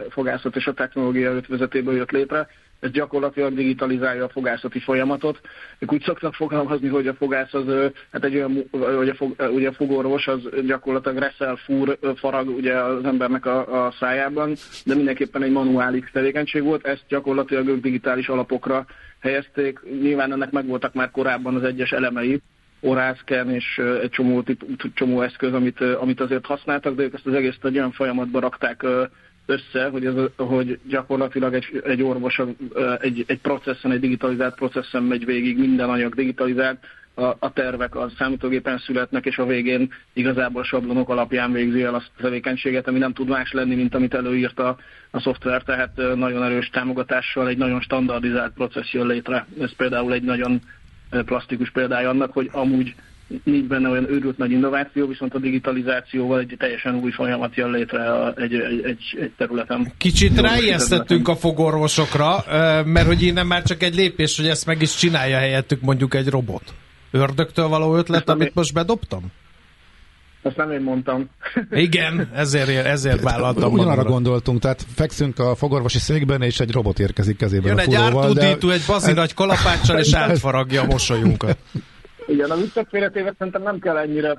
fogászat 0.10 0.56
és 0.56 0.68
a 0.68 0.74
technológia 0.74 1.32
ötvezetéből 1.32 1.96
jött 1.96 2.12
létre 2.12 2.48
ez 2.79 2.91
gyakorlatilag 2.91 3.53
digitalizálja 3.53 4.24
a 4.24 4.29
fogászati 4.29 4.79
folyamatot. 4.79 5.41
Ők 5.79 5.93
úgy 5.93 6.01
szoktak 6.01 6.34
fogalmazni, 6.34 6.88
hogy 6.88 7.07
a 7.07 7.13
fogász 7.13 7.53
az, 7.53 7.91
hát 8.12 8.24
egy 8.24 8.36
olyan, 8.36 8.63
hogy 8.72 9.10
a, 9.10 9.15
fog, 9.15 9.36
ugye 9.53 9.67
a 9.67 9.74
fogorvos 9.74 10.27
az 10.27 10.39
gyakorlatilag 10.65 11.17
reszel, 11.17 11.55
fúr, 11.55 11.98
farag 12.15 12.48
ugye 12.50 12.74
az 12.74 13.05
embernek 13.05 13.46
a, 13.46 13.86
a 13.86 13.91
szájában, 14.00 14.55
de 14.86 14.96
mindenképpen 14.96 15.43
egy 15.43 15.51
manuális 15.51 16.12
tevékenység 16.12 16.63
volt, 16.63 16.86
ezt 16.86 17.03
gyakorlatilag 17.07 17.67
ők 17.67 17.81
digitális 17.81 18.27
alapokra 18.27 18.86
helyezték. 19.19 19.79
Nyilván 20.01 20.31
ennek 20.31 20.51
megvoltak 20.51 20.93
már 20.93 21.12
korábban 21.12 21.55
az 21.55 21.63
egyes 21.63 21.91
elemei, 21.91 22.41
orászken 22.79 23.50
és 23.50 23.81
egy 24.01 24.10
csomó, 24.10 24.43
csomó 24.93 25.22
eszköz, 25.22 25.53
amit, 25.53 25.81
amit 25.81 26.19
azért 26.19 26.46
használtak, 26.46 26.96
de 26.96 27.03
ők 27.03 27.13
ezt 27.13 27.27
az 27.27 27.34
egészet 27.34 27.65
egy 27.65 27.77
olyan 27.77 27.91
folyamatba 27.91 28.39
rakták 28.39 28.86
össze, 29.48 29.89
hogy, 29.89 30.06
ez, 30.06 30.13
hogy 30.36 30.80
gyakorlatilag 30.88 31.54
egy, 31.54 31.82
egy 31.84 32.04
orvos 32.04 32.42
egy, 33.00 33.24
egy 33.27 33.39
processzen, 33.39 33.92
egy 33.92 34.00
digitalizált 34.00 34.56
processzen 34.56 35.04
megy 35.04 35.25
végig, 35.25 35.58
minden 35.58 35.89
anyag 35.89 36.16
digitalizált, 36.16 36.77
a, 37.18 37.36
a 37.39 37.54
tervek 37.54 37.96
a 37.96 38.10
számítógépen 38.18 38.77
születnek, 38.77 39.25
és 39.25 39.38
a 39.38 39.46
végén 39.46 39.94
igazából 40.13 40.63
sablonok 40.63 41.10
alapján 41.10 41.51
végzi 41.51 41.84
el 41.84 41.96
azt 41.96 42.12
a 42.18 42.22
tevékenységet, 42.22 42.88
ami 42.88 42.98
nem 43.00 43.13
tud 43.13 43.27
más 43.27 43.51
lenni, 43.51 43.75
mint 43.75 43.96
amit 43.96 44.13
előírt 44.13 44.60
a, 44.60 44.77
a 45.12 45.20
szoftver, 45.20 45.63
tehát 45.63 46.16
nagyon 46.16 46.44
erős 46.44 46.70
támogatással 46.70 47.48
egy 47.48 47.58
nagyon 47.58 47.82
standardizált 47.82 48.54
processz 48.54 48.92
jön 48.92 49.08
létre. 49.08 49.46
Ez 49.60 49.75
például 49.75 50.13
egy 50.13 50.24
nagyon 50.24 50.62
plastikus 51.10 51.72
példája 51.72 52.10
annak, 52.10 52.32
hogy 52.34 52.50
amúgy 52.51 52.96
nincs 53.43 53.67
benne 53.67 53.89
olyan 53.89 54.10
őrült 54.10 54.38
nagy 54.38 54.51
innováció, 54.51 55.07
viszont 55.07 55.34
a 55.34 55.39
digitalizációval 55.39 56.39
egy 56.39 56.55
teljesen 56.57 56.96
új 56.96 57.12
folyamat 57.12 57.55
jön 57.55 57.72
létre 57.72 58.34
egy, 58.36 58.53
egy, 58.53 58.81
egy, 58.84 59.17
egy 59.19 59.31
területen. 59.38 59.91
Kicsit 59.98 60.39
ráijesztettünk 60.39 61.27
a 61.27 61.36
fogorvosokra, 61.36 62.43
mert 62.86 63.07
hogy 63.07 63.22
innen 63.22 63.48
már 63.48 63.63
csak 63.63 63.84
egy 63.84 63.96
lépés, 63.96 64.38
hogy 64.38 64.48
ezt 64.48 64.65
meg 64.65 64.81
is 64.81 64.96
csinálja 64.96 65.38
helyettük 65.38 65.81
mondjuk 65.81 66.13
egy 66.13 66.27
robot. 66.27 66.74
Ördögtől 67.12 67.67
való 67.67 67.96
ötlet, 67.96 68.29
amit 68.29 68.55
most 68.55 68.74
bedobtam? 68.74 69.31
Ezt 70.41 70.55
nem 70.55 70.72
én 70.72 70.81
mondtam. 70.81 71.29
Igen, 71.72 72.29
ezért, 72.34 72.86
ezért 72.86 73.22
vállaltam. 73.22 73.72
Ugyanarra 73.72 74.03
gondoltunk, 74.03 74.60
tehát 74.60 74.86
fekszünk 74.96 75.39
a 75.39 75.55
fogorvosi 75.55 76.00
székben, 76.00 76.41
és 76.41 76.60
egy 76.60 76.72
robot 76.72 77.00
érkezik 77.00 77.38
kezében 77.38 77.67
Jön 77.67 78.01
a 78.15 78.27
egy 78.27 78.34
de... 78.34 78.74
egy 78.74 78.84
bazi 78.88 79.13
nagy 79.13 79.34
kalapáccsal, 79.34 80.00
és 80.00 80.13
átfaragja 80.24 80.81
a 80.81 80.86
mosolyunkat. 80.86 81.57
Igen, 82.27 82.51
a 82.51 82.55
viccek 82.55 82.88
félretéve 82.89 83.34
szerintem 83.38 83.62
nem 83.62 83.79
kell 83.79 83.98
ennyire, 83.98 84.36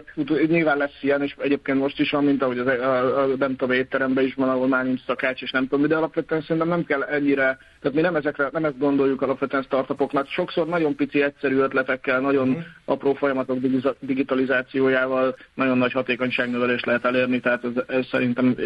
nyilván 0.46 0.76
lesz 0.76 0.98
ilyen, 1.00 1.22
és 1.22 1.34
egyébként 1.38 1.78
most 1.78 2.00
is 2.00 2.10
van, 2.10 2.24
mint 2.24 2.42
ahogy 2.42 2.58
az, 2.58 2.66
a, 2.66 3.22
a, 3.22 3.26
nem 3.26 3.56
tudom, 3.56 3.76
étteremben 3.76 4.24
is 4.24 4.34
van, 4.34 4.48
ahol 4.48 4.68
már 4.68 4.84
nincs 4.84 5.04
szakács, 5.04 5.42
és 5.42 5.50
nem 5.50 5.68
tudom, 5.68 5.86
de 5.86 5.96
alapvetően 5.96 6.40
szerintem 6.40 6.68
nem 6.68 6.84
kell 6.84 7.02
ennyire, 7.02 7.58
tehát 7.80 7.96
mi 7.96 8.00
nem, 8.00 8.16
ezekre, 8.16 8.48
nem 8.52 8.64
ezt 8.64 8.78
gondoljuk 8.78 9.22
alapvetően 9.22 9.62
startupoknak. 9.62 10.28
Sokszor 10.28 10.66
nagyon 10.66 10.94
pici, 10.94 11.22
egyszerű 11.22 11.56
ötletekkel, 11.56 12.20
nagyon 12.20 12.48
mm. 12.48 12.58
apró 12.84 13.14
folyamatok 13.14 13.58
digitalizációjával 14.00 15.36
nagyon 15.54 15.78
nagy 15.78 15.92
hatékonyságnövelést 15.92 16.86
lehet 16.86 17.04
elérni, 17.04 17.40
tehát 17.40 17.64
ez, 17.64 17.82
ez 17.86 18.06
szerintem 18.06 18.56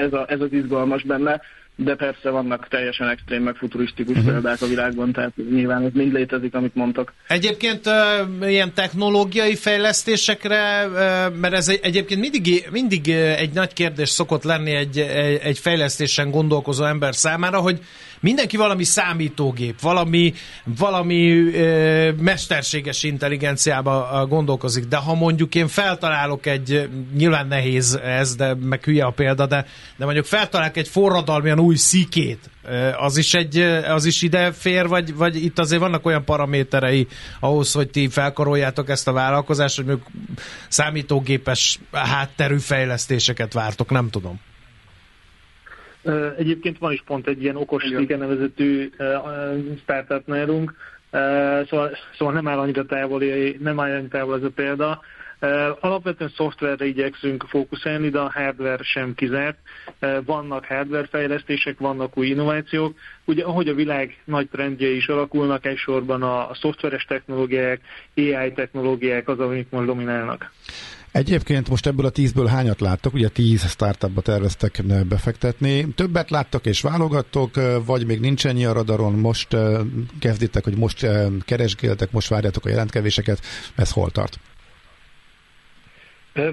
ez, 0.00 0.12
a, 0.12 0.24
ez 0.28 0.40
az 0.40 0.52
izgalmas 0.52 1.02
benne 1.02 1.40
de 1.76 1.94
persze 1.94 2.30
vannak 2.30 2.68
teljesen 2.68 3.08
extrém, 3.08 3.42
meg 3.42 3.54
futurisztikus 3.54 4.16
uh-huh. 4.16 4.32
példák 4.32 4.62
a 4.62 4.66
világban, 4.66 5.12
tehát 5.12 5.32
nyilván 5.50 5.84
ez 5.84 5.92
mind 5.92 6.12
létezik, 6.12 6.54
amit 6.54 6.74
mondtak. 6.74 7.12
Egyébként 7.28 7.86
uh, 7.86 8.50
ilyen 8.50 8.74
technológiai 8.74 9.54
fejlesztésekre, 9.54 10.86
uh, 10.86 10.94
mert 11.40 11.54
ez 11.54 11.68
egy, 11.68 11.80
egyébként 11.82 12.20
mindig, 12.20 12.68
mindig 12.70 13.08
egy 13.10 13.52
nagy 13.52 13.72
kérdés 13.72 14.08
szokott 14.08 14.42
lenni 14.42 14.70
egy, 14.74 14.98
egy, 14.98 15.40
egy 15.42 15.58
fejlesztésen 15.58 16.30
gondolkozó 16.30 16.84
ember 16.84 17.14
számára, 17.14 17.58
hogy 17.58 17.80
mindenki 18.26 18.56
valami 18.56 18.84
számítógép, 18.84 19.80
valami, 19.80 20.34
valami 20.64 21.30
ö, 21.54 22.12
mesterséges 22.12 23.02
intelligenciába 23.02 24.26
gondolkozik, 24.28 24.84
de 24.84 24.96
ha 24.96 25.14
mondjuk 25.14 25.54
én 25.54 25.68
feltalálok 25.68 26.46
egy, 26.46 26.88
nyilván 27.16 27.46
nehéz 27.46 27.94
ez, 27.94 28.36
de 28.36 28.54
meg 28.54 28.84
hülye 28.84 29.04
a 29.04 29.10
példa, 29.10 29.46
de, 29.46 29.66
de 29.96 30.04
mondjuk 30.04 30.24
feltalálok 30.24 30.76
egy 30.76 30.88
forradalmian 30.88 31.60
új 31.60 31.76
szikét, 31.76 32.50
az 32.98 33.16
is, 33.16 33.34
egy, 33.34 33.58
az 33.88 34.04
is 34.04 34.22
ide 34.22 34.52
fér, 34.52 34.88
vagy, 34.88 35.14
vagy 35.14 35.44
itt 35.44 35.58
azért 35.58 35.80
vannak 35.80 36.06
olyan 36.06 36.24
paraméterei 36.24 37.06
ahhoz, 37.40 37.72
hogy 37.72 37.90
ti 37.90 38.08
felkaroljátok 38.08 38.88
ezt 38.88 39.08
a 39.08 39.12
vállalkozást, 39.12 39.76
hogy 39.76 39.84
mondjuk 39.84 40.08
számítógépes 40.68 41.78
hátterű 41.92 42.58
fejlesztéseket 42.58 43.52
vártok, 43.52 43.90
nem 43.90 44.10
tudom. 44.10 44.40
Egyébként 46.38 46.78
van 46.78 46.92
is 46.92 47.02
pont 47.06 47.26
egy 47.26 47.42
ilyen 47.42 47.56
okos 47.56 47.84
Igen. 47.84 48.18
nevezetű 48.18 48.90
startup 49.82 50.26
nálunk, 50.26 50.74
szóval, 51.70 51.96
szóval 52.18 52.34
nem 52.34 52.48
áll 52.48 52.58
annyira 52.58 52.84
távol, 52.84 53.22
nem 53.58 53.80
áll 53.80 53.90
annyira 53.90 54.08
távol 54.08 54.36
ez 54.36 54.42
a 54.42 54.50
példa. 54.50 55.00
Alapvetően 55.80 56.32
szoftverre 56.36 56.84
igyekszünk 56.84 57.44
fókuszálni, 57.48 58.08
de 58.08 58.18
a 58.18 58.30
hardware 58.32 58.82
sem 58.82 59.14
kizárt. 59.14 59.58
Vannak 60.24 60.64
hardware 60.64 61.06
fejlesztések, 61.06 61.78
vannak 61.78 62.18
új 62.18 62.26
innovációk. 62.26 62.96
Ugye 63.24 63.44
ahogy 63.44 63.68
a 63.68 63.74
világ 63.74 64.22
nagy 64.24 64.48
trendje 64.48 64.88
is 64.88 65.08
alakulnak, 65.08 65.66
egysorban 65.66 66.22
a, 66.22 66.50
a 66.50 66.54
szoftveres 66.54 67.04
technológiák, 67.04 67.80
AI 68.16 68.52
technológiák 68.54 69.28
az, 69.28 69.38
amik 69.38 69.70
most 69.70 69.86
dominálnak. 69.86 70.50
Egyébként 71.16 71.68
most 71.68 71.86
ebből 71.86 72.06
a 72.06 72.10
tízből 72.10 72.46
hányat 72.46 72.80
láttok? 72.80 73.14
Ugye 73.14 73.28
tíz 73.28 73.68
startupba 73.68 74.20
terveztek 74.20 74.82
befektetni. 75.08 75.88
Többet 75.94 76.30
láttok 76.30 76.66
és 76.66 76.80
válogattok, 76.80 77.60
vagy 77.84 78.06
még 78.06 78.20
nincs 78.20 78.46
ennyi 78.46 78.64
a 78.64 78.72
radaron, 78.72 79.12
most 79.12 79.56
kezditek, 80.20 80.64
hogy 80.64 80.76
most 80.76 81.06
keresgéltek, 81.44 82.10
most 82.10 82.28
várjátok 82.28 82.64
a 82.64 82.68
jelentkevéseket, 82.68 83.40
ez 83.74 83.90
hol 83.90 84.10
tart? 84.10 84.38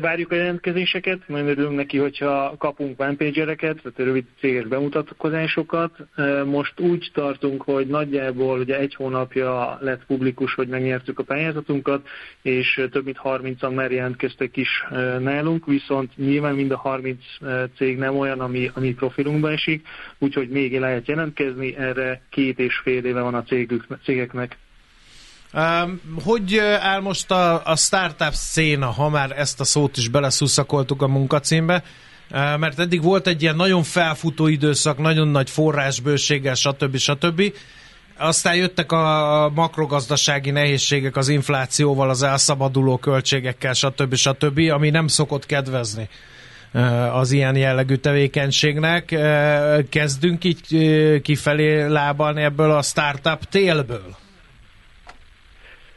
Várjuk 0.02 0.32
a 0.32 0.36
jelentkezéseket, 0.36 1.28
nagyon 1.28 1.48
örülünk 1.48 1.75
neki, 1.75 1.98
hogyha 1.98 2.56
kapunk 2.58 2.96
fanpage-ereket, 2.96 3.82
tehát 3.82 3.98
rövid 3.98 4.25
céges 4.40 4.66
bemutatkozásokat. 4.66 5.92
Most 6.46 6.80
úgy 6.80 7.10
tartunk, 7.13 7.62
hogy 7.62 7.88
nagyjából 7.88 8.60
ugye 8.60 8.80
egy 8.80 8.96
hónapja 8.96 9.78
lett 9.82 10.06
publikus, 10.06 10.54
hogy 10.54 10.68
megnyertük 10.68 11.20
a 11.20 11.24
pályázatunkat, 11.24 12.08
és 12.42 12.82
több 12.92 13.06
mint 13.06 13.20
30-an 13.24 13.74
már 13.74 13.92
jelentkeztek 13.92 14.58
is 14.58 14.84
nálunk, 15.20 15.66
viszont 15.66 16.18
nyilván 16.18 16.56
mind 16.56 16.72
a 16.72 16.78
30 16.78 17.18
cég 17.75 17.98
nem 17.98 18.18
olyan, 18.18 18.40
ami, 18.40 18.72
ami 18.74 18.94
profilunkba 18.94 19.52
esik, 19.52 19.88
úgyhogy 20.20 20.50
még 20.50 20.80
lehet 20.80 21.08
jelentkezni, 21.08 21.75
erre 21.75 22.22
két 22.30 22.60
és 22.60 22.80
fél 22.84 23.06
éve 23.06 23.22
van 23.22 23.36
a 23.36 23.44
cégük, 23.44 23.86
cégeknek. 24.04 24.58
Hogy 26.24 26.57
áll 26.79 27.00
most 27.00 27.31
a, 27.31 27.65
a 27.65 27.75
startup 27.75 28.33
széna, 28.33 28.86
ha 28.91 29.10
már 29.10 29.31
ezt 29.31 29.60
a 29.60 29.63
szót 29.63 29.98
is 29.98 30.07
beleszuszakoltuk 30.07 31.01
a 31.01 31.07
munkacímbe? 31.07 31.83
Mert 32.57 32.79
eddig 32.79 33.01
volt 33.01 33.27
egy 33.27 33.41
ilyen 33.41 33.55
nagyon 33.55 33.83
felfutó 33.83 34.48
időszak, 34.48 34.98
nagyon 34.98 35.27
nagy 35.27 35.50
forrásbőséggel, 35.50 36.53
stb. 36.53 36.98
stb. 36.98 37.53
Aztán 38.17 38.55
jöttek 38.55 38.91
a 38.91 39.51
makrogazdasági 39.55 40.51
nehézségek 40.51 41.15
az 41.15 41.27
inflációval, 41.27 42.10
az 42.10 42.24
elszabaduló 42.24 42.98
költségekkel, 42.98 43.74
stb. 43.74 44.15
stb., 44.15 44.60
ami 44.72 44.89
nem 44.89 45.07
szokott 45.07 45.45
kedvezni 45.45 46.10
az 47.12 47.31
ilyen 47.31 47.55
jellegű 47.55 47.95
tevékenységnek. 47.95 49.15
Kezdünk 49.89 50.43
így 50.43 51.22
kifelé 51.22 51.86
lábalni 51.86 52.41
ebből 52.41 52.72
a 52.72 52.81
startup 52.81 53.43
télből? 53.50 54.22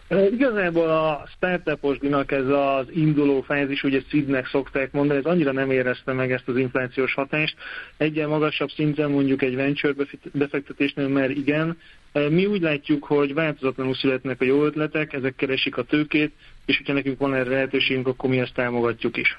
Igazából 0.09 0.89
a 0.91 1.27
startuposdinak 1.37 2.33
ez 2.33 2.47
az 2.47 2.87
induló 2.91 3.41
fázis, 3.41 3.83
ugye 3.83 4.01
szidnek 4.09 4.47
szokták 4.47 4.93
mondani, 4.93 5.19
ez 5.19 5.25
annyira 5.25 5.53
nem 5.53 5.71
érezte 5.71 6.13
meg 6.13 6.33
ezt 6.33 6.49
az 6.49 6.57
inflációs 6.57 7.15
hatást. 7.15 7.57
Egyen 7.97 8.29
magasabb 8.29 8.71
szinten 8.71 9.11
mondjuk 9.11 9.43
egy 9.43 9.55
venture 9.55 9.93
befektetésnél, 10.33 11.09
mert 11.09 11.31
igen, 11.31 11.79
mi 12.13 12.47
úgy 12.47 12.61
látjuk, 12.61 13.05
hogy 13.05 13.35
változatlanul 13.35 13.95
születnek 13.95 14.41
a 14.41 14.45
jó 14.45 14.65
ötletek, 14.65 15.13
ezek 15.13 15.35
keresik 15.37 15.77
a 15.77 15.83
tőkét, 15.83 16.33
és 16.67 16.77
hogyha 16.77 16.93
nekünk 16.93 17.19
van 17.19 17.35
erre 17.35 17.51
lehetőségünk, 17.51 18.07
akkor 18.07 18.31
mi 18.31 18.39
ezt 18.39 18.55
támogatjuk 18.55 19.17
is. 19.17 19.39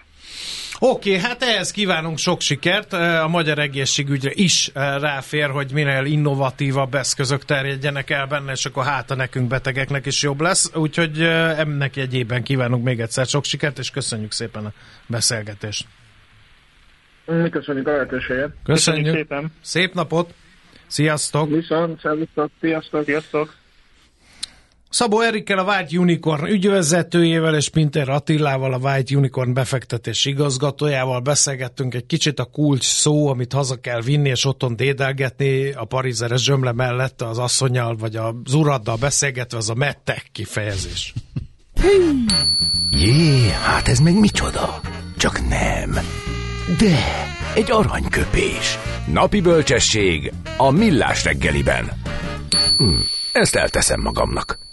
Oké, 0.79 1.09
okay, 1.09 1.21
hát 1.21 1.43
ehhez 1.43 1.71
kívánunk 1.71 2.17
sok 2.17 2.41
sikert. 2.41 2.93
A 2.93 3.27
magyar 3.27 3.59
egészségügyre 3.59 4.31
is 4.33 4.71
ráfér, 4.73 5.49
hogy 5.49 5.71
minél 5.71 6.05
innovatívabb 6.05 6.95
eszközök 6.95 7.45
terjedjenek 7.45 8.09
el 8.09 8.25
benne, 8.25 8.51
és 8.51 8.65
akkor 8.65 8.83
hát 8.83 9.11
a 9.11 9.15
nekünk 9.15 9.47
betegeknek 9.47 10.05
is 10.05 10.21
jobb 10.21 10.41
lesz. 10.41 10.75
Úgyhogy 10.75 11.21
ennek 11.21 11.95
jegyében 11.95 12.43
kívánunk 12.43 12.83
még 12.83 12.99
egyszer 12.99 13.25
sok 13.25 13.43
sikert, 13.43 13.79
és 13.79 13.89
köszönjük 13.89 14.31
szépen 14.31 14.65
a 14.65 14.71
beszélgetést. 15.07 15.85
Köszönjük 17.51 17.87
a 17.87 17.91
lehetőséget. 17.91 18.49
Köszönjük. 18.63 19.05
köszönjük 19.05 19.15
szépen. 19.15 19.51
Szép 19.61 19.93
napot. 19.93 20.33
Sziasztok. 20.87 21.49
Viszont, 21.49 22.01
sziasztok. 22.59 23.03
Sziasztok. 23.03 23.55
Szabó 24.89 25.21
Erikkel, 25.21 25.57
a 25.57 25.63
White 25.63 25.99
Unicorn 25.99 26.45
ügyvezetőjével 26.45 27.55
és 27.55 27.69
Pinter 27.69 28.09
Attilával, 28.09 28.73
a 28.73 28.77
White 28.77 29.15
Unicorn 29.15 29.53
befektetés 29.53 30.25
igazgatójával 30.25 31.19
beszélgettünk 31.19 31.93
egy 31.93 32.05
kicsit 32.05 32.39
a 32.39 32.43
kulcs 32.43 32.85
szó, 32.85 33.27
amit 33.27 33.53
haza 33.53 33.75
kell 33.75 34.01
vinni, 34.01 34.29
és 34.29 34.45
otthon 34.45 34.75
dédelgetni 34.75 35.71
a 35.71 35.85
parizeres 35.85 36.43
zsömle 36.43 36.71
mellett 36.71 37.21
az 37.21 37.37
asszonyjal, 37.37 37.95
vagy 37.95 38.15
az 38.15 38.53
uraddal 38.53 38.95
beszélgetve, 38.95 39.57
az 39.57 39.69
a 39.69 39.75
mettek 39.75 40.29
kifejezés. 40.31 41.13
Jé, 42.91 43.49
hát 43.49 43.87
ez 43.87 43.99
meg 43.99 44.19
micsoda? 44.19 44.79
Csak 45.17 45.47
nem. 45.47 45.97
De, 46.77 46.97
egy 47.55 47.71
aranyköpés. 47.71 48.77
Napi 49.11 49.41
bölcsesség 49.41 50.31
a 50.57 50.71
millás 50.71 51.23
reggeliben. 51.23 51.91
Hm, 52.77 52.95
ezt 53.33 53.55
elteszem 53.55 54.01
magamnak. 54.01 54.66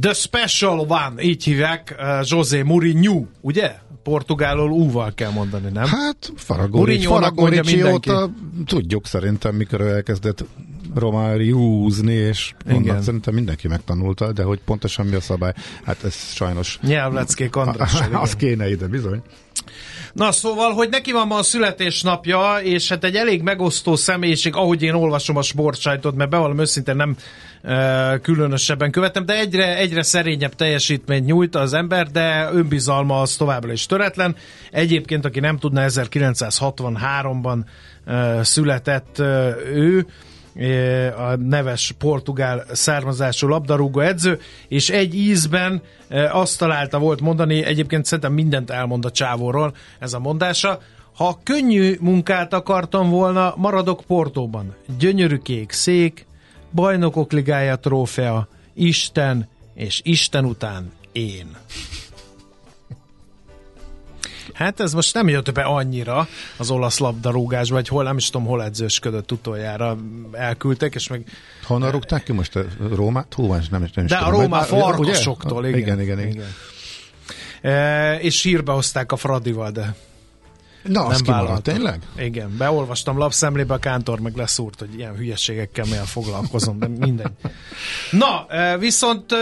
The 0.00 0.12
Special 0.12 0.78
One, 0.88 1.22
így 1.22 1.44
hívják 1.44 1.96
uh, 1.98 2.28
José 2.28 2.62
Mourinho, 2.62 3.24
ugye? 3.40 3.74
Portugálul 4.02 4.70
úval 4.70 5.12
kell 5.14 5.30
mondani, 5.30 5.70
nem? 5.72 5.86
Hát, 5.86 6.32
Faragorici 6.36 7.06
óta 7.82 8.30
tudjuk 8.66 9.06
szerintem, 9.06 9.54
mikor 9.54 9.80
elkezdett 9.80 10.44
Romáriúzni, 10.94 12.12
és 12.12 12.54
onnan 12.72 13.02
szerintem 13.02 13.34
mindenki 13.34 13.68
megtanulta, 13.68 14.32
de 14.32 14.42
hogy 14.42 14.60
pontosan 14.64 15.06
mi 15.06 15.14
a 15.14 15.20
szabály, 15.20 15.52
hát 15.84 16.04
ez 16.04 16.14
sajnos... 16.14 16.78
Nyelvleckék 16.82 17.56
András. 17.56 17.94
Az 18.12 18.36
kéne 18.36 18.70
ide, 18.70 18.86
bizony. 18.86 19.22
Na 20.12 20.32
szóval, 20.32 20.72
hogy 20.72 20.88
neki 20.88 21.12
van 21.12 21.26
ma 21.26 21.36
a 21.36 21.42
születésnapja, 21.42 22.56
és 22.62 22.88
hát 22.88 23.04
egy 23.04 23.14
elég 23.14 23.42
megosztó 23.42 23.96
személyiség, 23.96 24.54
ahogy 24.54 24.82
én 24.82 24.94
olvasom 24.94 25.36
a 25.36 25.42
sportsajtot, 25.42 26.14
mert 26.14 26.30
bevallom 26.30 26.58
őszintén 26.58 26.96
nem 26.96 27.16
e, 27.62 28.18
különösebben 28.22 28.90
követem, 28.90 29.26
de 29.26 29.38
egyre, 29.38 29.76
egyre 29.76 30.02
szerényebb 30.02 30.54
teljesítményt 30.54 31.26
nyújt 31.26 31.54
az 31.54 31.72
ember, 31.72 32.10
de 32.10 32.48
önbizalma 32.52 33.20
az 33.20 33.36
továbbra 33.36 33.72
is 33.72 33.86
töretlen. 33.86 34.36
Egyébként, 34.70 35.24
aki 35.24 35.40
nem 35.40 35.58
tudna, 35.58 35.84
1963-ban 35.88 37.58
e, 38.04 38.44
született 38.44 39.18
e, 39.18 39.54
ő, 39.72 40.06
a 41.16 41.36
neves 41.36 41.94
portugál 41.98 42.64
származású 42.72 43.48
labdarúgó 43.48 44.00
edző, 44.00 44.40
és 44.68 44.90
egy 44.90 45.14
ízben 45.14 45.82
azt 46.30 46.58
találta 46.58 46.98
volt 46.98 47.20
mondani, 47.20 47.64
egyébként 47.64 48.04
szerintem 48.04 48.32
mindent 48.32 48.70
elmond 48.70 49.04
a 49.04 49.10
csávóról 49.10 49.74
ez 49.98 50.12
a 50.12 50.18
mondása, 50.18 50.80
ha 51.14 51.38
könnyű 51.42 51.96
munkát 52.00 52.52
akartam 52.52 53.10
volna, 53.10 53.54
maradok 53.56 54.02
Portóban. 54.06 54.74
Gyönyörű 54.98 55.36
kék 55.36 55.72
szék, 55.72 56.26
bajnokok 56.72 57.32
ligája 57.32 57.76
trófea, 57.76 58.48
Isten, 58.74 59.48
és 59.74 60.00
Isten 60.04 60.44
után 60.44 60.92
én. 61.12 61.56
Hát 64.56 64.80
ez 64.80 64.92
most 64.92 65.14
nem 65.14 65.28
jött 65.28 65.52
be 65.52 65.62
annyira 65.62 66.28
az 66.56 66.70
olasz 66.70 66.98
labdarúgás, 66.98 67.70
vagy 67.70 67.88
hol, 67.88 68.02
nem 68.02 68.16
is 68.16 68.30
tudom, 68.30 68.46
hol 68.46 68.64
edzősködött 68.64 69.32
utoljára, 69.32 69.96
elküldtek, 70.32 70.94
és 70.94 71.08
meg... 71.08 71.24
Honnan 71.62 71.90
rúgták 71.90 72.22
ki 72.22 72.32
most 72.32 72.56
a 72.56 72.64
Rómát? 72.94 73.34
Hú, 73.34 73.52
nem, 73.52 73.60
nem 73.70 73.82
is 73.82 73.90
De 73.90 74.02
tudom. 74.02 74.24
a 74.24 74.30
Róma 74.30 74.60
farkasoktól, 74.60 75.66
igen. 75.66 75.78
Igen, 75.78 76.00
igen, 76.00 76.18
igen. 76.18 76.30
igen. 76.32 76.46
E, 77.72 78.14
és 78.20 78.38
sírba 78.38 78.72
hozták 78.72 79.12
a 79.12 79.16
Fradival, 79.16 79.70
de 79.70 79.94
Na, 80.86 81.00
nem 81.00 81.10
az 81.10 81.20
kimaradt, 81.22 81.62
tényleg? 81.62 81.98
Igen, 82.16 82.54
beolvastam 82.58 83.18
lapszemlébe, 83.18 83.74
a 83.74 83.78
kántor 83.78 84.20
meg 84.20 84.36
leszúrt, 84.36 84.78
hogy 84.78 84.88
ilyen 84.96 85.14
hülyeségekkel 85.14 85.84
miért 85.84 86.08
foglalkozom, 86.08 86.78
de 86.78 86.88
mindegy. 86.88 87.30
Na, 88.10 88.46
viszont 88.78 89.32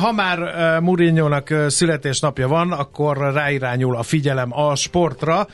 ha 0.00 0.12
már 0.12 0.38
Mourinho-nak 0.80 1.54
születésnapja 1.68 2.48
van, 2.48 2.72
akkor 2.72 3.32
ráirányul 3.32 3.96
a 3.96 4.02
figyelem 4.02 4.58
a 4.58 4.74
sportra, 4.74 5.46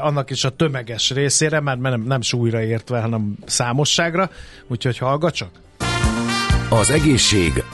annak 0.00 0.30
is 0.30 0.44
a 0.44 0.50
tömeges 0.50 1.10
részére, 1.10 1.60
már 1.60 1.78
nem, 1.78 2.00
nem 2.00 2.20
súlyra 2.20 2.62
értve, 2.62 3.00
hanem 3.00 3.34
számosságra, 3.46 4.30
úgyhogy 4.66 4.98
hallgat 4.98 5.34
csak. 5.34 5.50
Az 6.70 6.90
egészség 6.90 7.64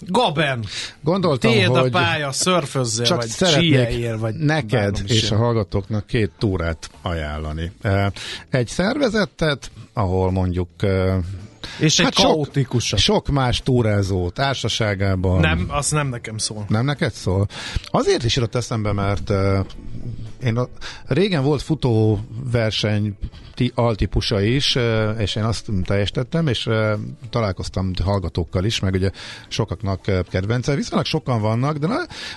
Gaben, 0.00 0.64
Gondoltam, 1.00 1.50
Tiéd 1.50 1.66
hogy 1.66 1.86
a 1.86 1.90
pálya, 1.90 2.32
szörfözzél, 2.32 3.04
csak 3.04 3.16
vagy 3.16 3.28
szeretnék 3.28 4.16
vagy 4.18 4.34
neked 4.34 5.02
és 5.06 5.30
a 5.30 5.36
hallgatóknak 5.36 6.06
két 6.06 6.30
túrát 6.38 6.90
ajánlani. 7.02 7.72
Egy 8.50 8.68
szervezetet, 8.68 9.70
ahol 9.92 10.30
mondjuk 10.30 10.68
és 11.78 11.98
egy 11.98 12.04
hát 12.04 12.14
kaotikusat. 12.14 12.98
Sok, 12.98 13.24
sok 13.24 13.34
más 13.34 13.62
túrázó 13.62 14.30
társaságában. 14.30 15.40
Nem, 15.40 15.66
az 15.68 15.90
nem 15.90 16.08
nekem 16.08 16.38
szól. 16.38 16.64
Nem 16.68 16.84
neked 16.84 17.12
szól? 17.12 17.46
Azért 17.84 18.24
is 18.24 18.36
jutott 18.36 18.54
eszembe, 18.54 18.92
mert 18.92 19.30
uh, 19.30 19.58
én 20.46 20.56
a, 20.56 20.68
régen 21.06 21.42
volt 21.42 21.62
futóverseny 21.62 23.16
altípusa 23.74 24.40
is, 24.40 24.76
és 25.18 25.34
én 25.34 25.44
azt 25.44 25.70
teljesítettem, 25.84 26.46
és 26.46 26.68
találkoztam 27.30 27.90
hallgatókkal 28.04 28.64
is, 28.64 28.80
meg 28.80 28.94
ugye 28.94 29.10
sokaknak 29.48 30.00
kedvence. 30.30 30.74
Viszonylag 30.74 31.06
sokan 31.06 31.40
vannak, 31.40 31.76
de 31.76 31.86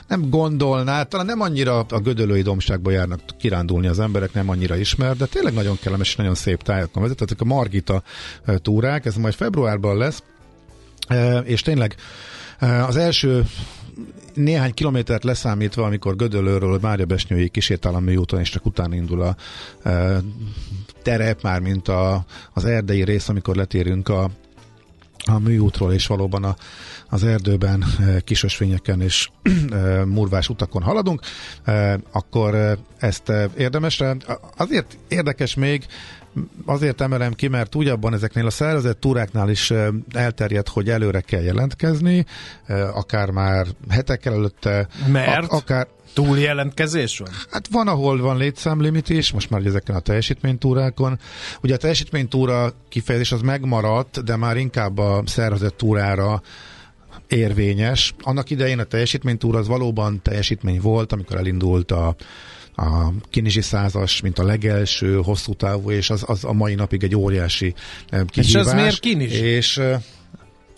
nem 0.08 0.30
gondolná, 0.30 1.04
talán 1.04 1.26
nem 1.26 1.42
annyira 1.42 1.80
a 1.80 2.00
gödölői 2.00 2.42
domságba 2.42 2.92
járnak 2.92 3.20
kirándulni 3.40 3.88
az 3.88 4.00
emberek, 4.00 4.34
nem 4.34 4.50
annyira 4.50 4.76
ismer, 4.76 5.16
de 5.16 5.26
tényleg 5.26 5.54
nagyon 5.54 5.78
kellemes 5.82 6.10
és 6.10 6.16
nagyon 6.16 6.36
szép 6.36 6.62
tájakon 6.62 7.04
vezetett. 7.04 7.42
a 7.42 7.46
Margita 7.46 8.04
túrák, 8.56 9.06
ez 9.06 9.16
majd 9.16 9.34
februárban 9.34 9.98
lesz, 9.98 10.24
és 11.44 11.62
tényleg 11.62 11.96
az 12.88 12.96
első 12.96 13.46
néhány 14.34 14.74
kilométert 14.74 15.24
leszámítva, 15.24 15.86
amikor 15.86 16.16
Gödöllőről 16.16 16.80
Mária 16.82 17.06
Besnyői 17.06 17.50
kisétállami 17.50 18.16
úton, 18.16 18.40
és 18.40 18.50
csak 18.50 18.66
utána 18.66 18.96
indul 18.96 19.22
a 19.22 19.36
e, 19.84 20.22
terep, 21.04 21.42
már 21.42 21.60
mint 21.60 21.88
a, 21.88 22.26
az 22.54 22.66
erdei 22.66 23.04
rész, 23.04 23.30
amikor 23.30 23.56
letérünk 23.56 24.10
a, 24.10 24.30
a 25.26 25.40
műútról, 25.40 25.94
és 25.94 26.08
valóban 26.08 26.44
a, 26.44 26.56
az 27.10 27.24
erdőben, 27.24 27.86
kisösvényeken 28.24 29.02
és 29.02 29.30
murvás 30.06 30.50
utakon 30.50 30.82
haladunk, 30.82 31.22
akkor 32.12 32.78
ezt 32.98 33.32
érdemes. 33.58 34.04
Azért 34.58 34.98
érdekes 35.08 35.56
még, 35.56 35.86
azért 36.66 37.02
emelem 37.02 37.34
ki, 37.34 37.48
mert 37.48 37.76
úgy 37.76 37.88
abban 37.88 38.14
ezeknél 38.14 38.46
a 38.46 38.50
szervezett 38.50 39.00
túráknál 39.00 39.50
is 39.50 39.74
elterjedt, 40.12 40.70
hogy 40.70 40.90
előre 40.90 41.22
kell 41.22 41.42
jelentkezni, 41.42 42.26
akár 42.94 43.30
már 43.30 43.68
hetekkel 43.90 44.34
előtte. 44.34 44.88
Mert? 45.12 45.52
akár, 45.52 45.88
Túl 46.14 46.40
jelentkezés 46.40 47.18
van? 47.18 47.30
Hát 47.52 47.68
van, 47.72 47.88
ahol 47.88 48.22
van 48.22 48.38
létszámlimit 48.38 49.10
is, 49.10 49.32
most 49.32 49.50
már 49.50 49.66
ezeken 49.66 49.96
a 49.96 50.00
teljesítménytúrákon. 50.00 51.20
Ugye 51.62 51.74
a 51.74 51.78
teljesítménytúra 51.78 52.74
kifejezés 52.90 53.32
az 53.32 53.42
megmaradt, 53.42 54.24
de 54.24 54.36
már 54.36 54.58
inkább 54.58 54.98
a 54.98 55.24
szervezett 55.26 55.78
túrára 55.78 56.42
érvényes. 57.28 58.14
Annak 58.22 58.50
idején 58.50 58.80
a 58.80 58.84
teljesítménytúra 58.84 59.60
az 59.60 59.68
valóban 59.68 60.22
teljesítmény 60.22 60.82
volt, 60.82 61.12
amikor 61.12 61.38
elindult 61.38 61.92
a, 61.92 62.16
a 62.80 63.14
kinizsi 63.30 63.62
százas, 63.62 64.22
mint 64.22 64.40
a 64.40 64.44
legelső 64.44 65.16
hosszú 65.16 65.54
távú, 65.54 65.92
és 65.92 66.10
az, 66.10 66.24
az 66.26 66.44
a 66.44 66.54
mai 66.54 66.76
napig 66.76 67.04
egy 67.04 67.16
óriási 67.16 67.74
kihívás. 68.10 68.36
És 68.36 68.56
az 68.56 68.74
miért 68.74 69.00
kinizsi? 69.00 69.44
És 69.44 69.82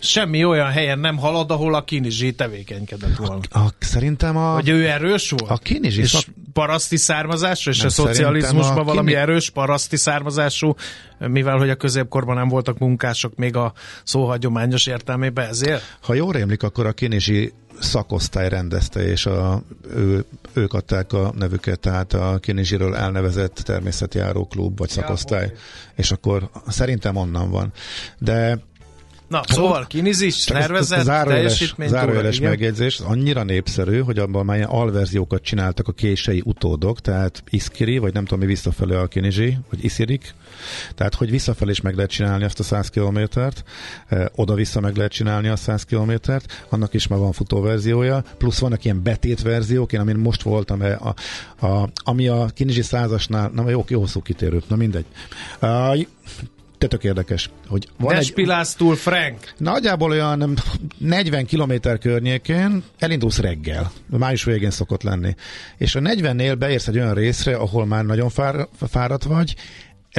semmi 0.02 0.44
olyan 0.44 0.70
helyen 0.70 0.98
nem 0.98 1.16
halad, 1.16 1.50
ahol 1.50 1.74
a 1.74 1.84
Kinizsi 1.84 2.32
tevékenykedett 2.32 3.16
volna. 3.16 3.40
A, 3.50 3.58
a, 3.58 3.72
szerintem 3.78 4.36
a... 4.36 4.52
Vagy 4.52 4.68
ő 4.68 4.88
erős 4.88 5.30
volt? 5.30 5.50
A 5.50 5.56
Kinizsi 5.56 6.00
És 6.00 6.10
szak... 6.10 6.24
paraszti 6.52 6.96
származású, 6.96 7.70
és 7.70 7.78
nem, 7.78 7.86
a 7.86 7.90
szocializmusban 7.90 8.78
a 8.78 8.84
valami 8.84 9.14
erős 9.14 9.50
paraszti 9.50 9.96
származású, 9.96 10.74
mivel 11.18 11.56
hogy 11.56 11.70
a 11.70 11.74
középkorban 11.74 12.36
nem 12.36 12.48
voltak 12.48 12.78
munkások 12.78 13.34
még 13.36 13.56
a 13.56 13.72
szóhagyományos 14.04 14.86
értelmében 14.86 15.48
ezért? 15.48 15.96
Ha 16.00 16.14
jól 16.14 16.32
rémlik, 16.32 16.62
akkor 16.62 16.86
a 16.86 16.92
Kinizsi 16.92 17.52
szakosztály 17.80 18.48
rendezte, 18.48 19.04
és 19.04 19.26
a, 19.26 19.62
ő, 19.94 20.24
ők 20.52 20.72
adták 20.72 21.12
a 21.12 21.32
nevüket, 21.36 21.80
tehát 21.80 22.12
a 22.12 22.38
Kinizsiről 22.38 22.96
elnevezett 22.96 23.54
természeti 23.54 24.18
járóklub, 24.18 24.78
vagy 24.78 24.88
szakosztály, 24.88 25.46
ja, 25.46 25.52
és 25.94 26.10
akkor 26.10 26.50
szerintem 26.68 27.16
onnan 27.16 27.50
van. 27.50 27.72
De 28.18 28.58
Na, 29.32 29.42
szóval 29.46 29.86
kinizis, 29.86 30.34
szervezet, 30.34 31.04
zárójeles, 31.04 31.74
zárójeles 31.86 32.40
megjegyzés, 32.40 32.98
annyira 32.98 33.42
népszerű, 33.42 33.98
hogy 33.98 34.18
abban 34.18 34.44
már 34.44 34.66
alverziókat 34.68 35.42
csináltak 35.42 35.88
a 35.88 35.92
kései 35.92 36.42
utódok, 36.44 37.00
tehát 37.00 37.42
Iskiri, 37.50 37.98
vagy 37.98 38.12
nem 38.12 38.24
tudom 38.24 38.40
mi 38.40 38.46
visszafelé 38.46 38.94
a 38.94 39.06
kinizsi, 39.06 39.58
vagy 39.70 39.84
Isirik, 39.84 40.34
tehát 40.94 41.14
hogy 41.14 41.30
visszafelé 41.30 41.70
is 41.70 41.80
meg 41.80 41.94
lehet 41.94 42.10
csinálni 42.10 42.44
azt 42.44 42.58
a 42.58 42.62
100 42.62 42.88
kilométert, 42.88 43.64
eh, 44.08 44.24
oda-vissza 44.34 44.80
meg 44.80 44.96
lehet 44.96 45.12
csinálni 45.12 45.48
a 45.48 45.56
100 45.56 45.84
kilométert, 45.84 46.64
annak 46.68 46.94
is 46.94 47.06
már 47.06 47.18
van 47.18 47.32
futóverziója, 47.32 48.24
plusz 48.38 48.58
vannak 48.58 48.84
ilyen 48.84 49.02
betét 49.02 49.42
verziók, 49.42 49.92
én 49.92 50.00
amin 50.00 50.16
most 50.16 50.42
voltam, 50.42 50.82
eh, 50.82 51.06
a, 51.06 51.14
a, 51.66 51.88
ami 52.04 52.28
a 52.28 52.46
kinizsi 52.54 52.82
százasnál, 52.82 53.50
na 53.54 53.70
jó, 53.70 53.84
jó 53.88 54.00
hosszú 54.00 54.22
kitérő, 54.22 54.62
na 54.68 54.76
mindegy. 54.76 55.06
Uh, 55.60 56.00
te 56.82 56.88
tök 56.88 57.04
érdekes. 57.04 57.50
Hogy 57.66 57.88
van 57.98 58.14
Despilásztól 58.14 58.96
Frank. 58.96 59.52
Nagyjából 59.56 60.10
olyan 60.10 60.54
40 60.98 61.46
kilométer 61.46 61.98
környékén 61.98 62.82
elindulsz 62.98 63.38
reggel. 63.38 63.92
Május 64.06 64.44
végén 64.44 64.70
szokott 64.70 65.02
lenni. 65.02 65.34
És 65.76 65.94
a 65.94 66.00
40-nél 66.00 66.56
beérsz 66.58 66.88
egy 66.88 66.98
olyan 66.98 67.14
részre, 67.14 67.56
ahol 67.56 67.86
már 67.86 68.04
nagyon 68.04 68.28
fár, 68.28 68.68
fáradt 68.88 69.24
vagy, 69.24 69.54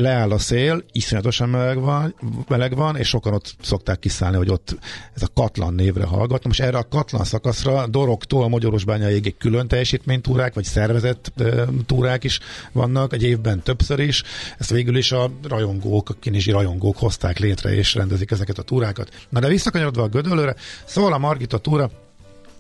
leáll 0.02 0.32
a 0.32 0.38
szél, 0.38 0.84
iszonyatosan 0.92 1.50
meleg 1.50 1.80
van, 1.80 2.16
meleg 2.48 2.76
van, 2.76 2.96
és 2.96 3.08
sokan 3.08 3.34
ott 3.34 3.56
szokták 3.62 4.00
kiszállni, 4.00 4.38
hogy 4.38 4.50
ott 4.50 4.78
ez 5.14 5.22
a 5.22 5.28
Katlan 5.34 5.74
névre 5.74 6.06
hallgat. 6.06 6.46
Most 6.46 6.60
erre 6.60 6.78
a 6.78 6.88
Katlan 6.88 7.24
szakaszra 7.24 7.88
Dorogtól 7.88 8.50
Magyarosbányáig 8.50 9.36
külön 9.38 9.68
teljesítménytúrák, 9.68 10.54
vagy 10.54 10.64
szervezett 10.64 11.32
e, 11.38 11.66
túrák 11.86 12.24
is 12.24 12.40
vannak, 12.72 13.14
egy 13.14 13.24
évben 13.24 13.62
többször 13.62 14.00
is. 14.00 14.24
Ezt 14.58 14.70
végül 14.70 14.98
is 14.98 15.12
a 15.12 15.32
rajongók, 15.48 16.10
a 16.10 16.16
kinizsi 16.20 16.52
rajongók 16.52 16.98
hozták 16.98 17.40
létre, 17.40 17.74
és 17.74 17.94
rendezik 17.94 18.32
ezeket 18.32 18.58
a 18.58 18.64
túrákat. 18.64 19.10
Na 19.30 19.40
de 19.40 19.48
visszakanyarodva 19.48 20.04
a 20.04 20.08
Gödöllőre, 20.08 20.56
szóval 20.86 21.14
a 21.14 21.18
Margita 21.18 21.58
túra 21.58 21.92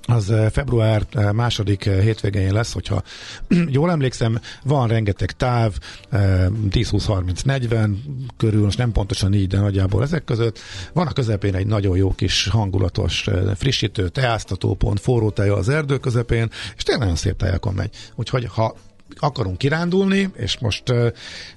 az 0.07 0.31
eh, 0.31 0.49
február 0.49 1.05
eh, 1.11 1.31
második 1.31 1.85
eh, 1.85 2.01
hétvégén 2.01 2.53
lesz, 2.53 2.73
hogyha 2.73 3.03
jól 3.77 3.91
emlékszem, 3.91 4.39
van 4.63 4.87
rengeteg 4.87 5.31
táv, 5.31 5.73
10-20-30-40 6.11 7.95
körül, 8.37 8.63
most 8.63 8.77
nem 8.77 8.91
pontosan 8.91 9.33
így, 9.33 9.47
de 9.47 9.59
nagyjából 9.59 10.03
ezek 10.03 10.23
között. 10.23 10.59
Van 10.93 11.07
a 11.07 11.11
közepén 11.11 11.55
egy 11.55 11.67
nagyon 11.67 11.97
jó 11.97 12.11
kis 12.11 12.47
hangulatos 12.47 13.27
frissítő, 13.55 14.09
teáztatópont, 14.09 14.99
forró 14.99 15.29
teja 15.29 15.55
az 15.55 15.69
erdő 15.69 15.97
közepén, 15.97 16.49
és 16.75 16.83
tényleg 16.83 17.03
nagyon 17.03 17.19
szép 17.19 17.37
tejákon 17.37 17.73
megy. 17.73 17.89
Úgyhogy 18.15 18.45
ha 18.45 18.75
akarunk 19.15 19.57
kirándulni, 19.57 20.29
és 20.35 20.57
most 20.59 20.83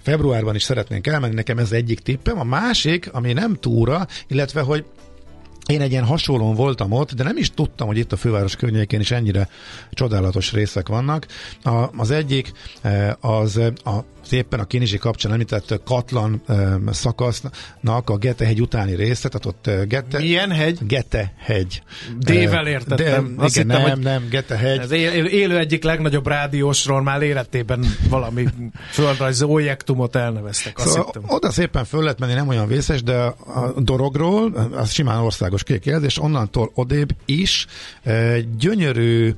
februárban 0.02 0.54
is 0.54 0.62
szeretnénk 0.62 1.06
elmenni, 1.06 1.35
nekem 1.35 1.59
ez 1.59 1.72
egyik 1.72 2.00
tippem. 2.00 2.40
A 2.40 2.44
másik, 2.44 3.09
ami 3.12 3.32
nem 3.32 3.54
túra, 3.54 4.06
illetve 4.26 4.61
hogy 4.61 4.85
én 5.66 5.81
egy 5.81 5.90
ilyen 5.90 6.05
hasonlón 6.05 6.55
voltam 6.55 6.92
ott, 6.92 7.14
de 7.14 7.22
nem 7.22 7.37
is 7.37 7.50
tudtam, 7.50 7.87
hogy 7.87 7.98
itt 7.98 8.12
a 8.12 8.16
főváros 8.16 8.57
környékén 8.57 9.00
is 9.00 9.11
ennyire 9.11 9.48
csodálatos 9.90 10.52
részek 10.52 10.88
vannak. 10.88 11.26
A, 11.62 11.88
az 11.96 12.11
egyik 12.11 12.52
eh, 12.83 13.12
az 13.20 13.57
a 13.85 14.05
éppen 14.33 14.61
a 14.61 14.64
Kinizsi 14.64 14.98
kapcsán 14.98 15.33
említett 15.33 15.81
Katlan 15.85 16.42
um, 16.48 16.92
szakasznak 16.92 18.11
a 18.11 18.16
Gete-hegy 18.16 18.61
utáni 18.61 18.94
része, 18.94 19.29
tehát 19.29 19.46
ott 19.46 19.66
uh, 19.66 19.87
Gete... 19.87 20.18
Milyen 20.18 20.50
hegy? 20.50 20.79
Gete-hegy. 20.87 21.83
D-vel 22.18 22.66
értettem. 22.66 23.35
De, 23.37 23.44
Azt 23.44 23.57
igen, 23.57 23.76
hittem, 23.76 23.88
nem, 23.88 24.00
nem, 24.00 24.29
Gete-hegy. 24.29 24.79
Ez 24.79 24.90
élő 25.31 25.59
egyik 25.59 25.85
legnagyobb 25.85 26.26
rádiósról 26.26 27.02
már 27.02 27.22
életében 27.22 27.85
valami 28.09 28.46
földrajz 28.90 29.42
objektumot 29.42 30.16
elneveztek. 30.16 30.79
Azt 30.79 30.88
szóval 30.88 31.12
oda 31.26 31.50
szépen 31.50 31.85
föl 31.85 32.02
lehet 32.02 32.18
menni, 32.18 32.35
nem 32.35 32.48
olyan 32.48 32.66
vészes, 32.66 33.02
de 33.02 33.16
a 33.16 33.72
dorogról, 33.76 34.70
az 34.72 34.90
simán 34.90 35.22
országos 35.57 35.62
kék 35.62 35.85
jelzés, 35.85 36.19
onnantól 36.19 36.71
odébb 36.75 37.09
is 37.25 37.66
gyönyörű 38.59 39.35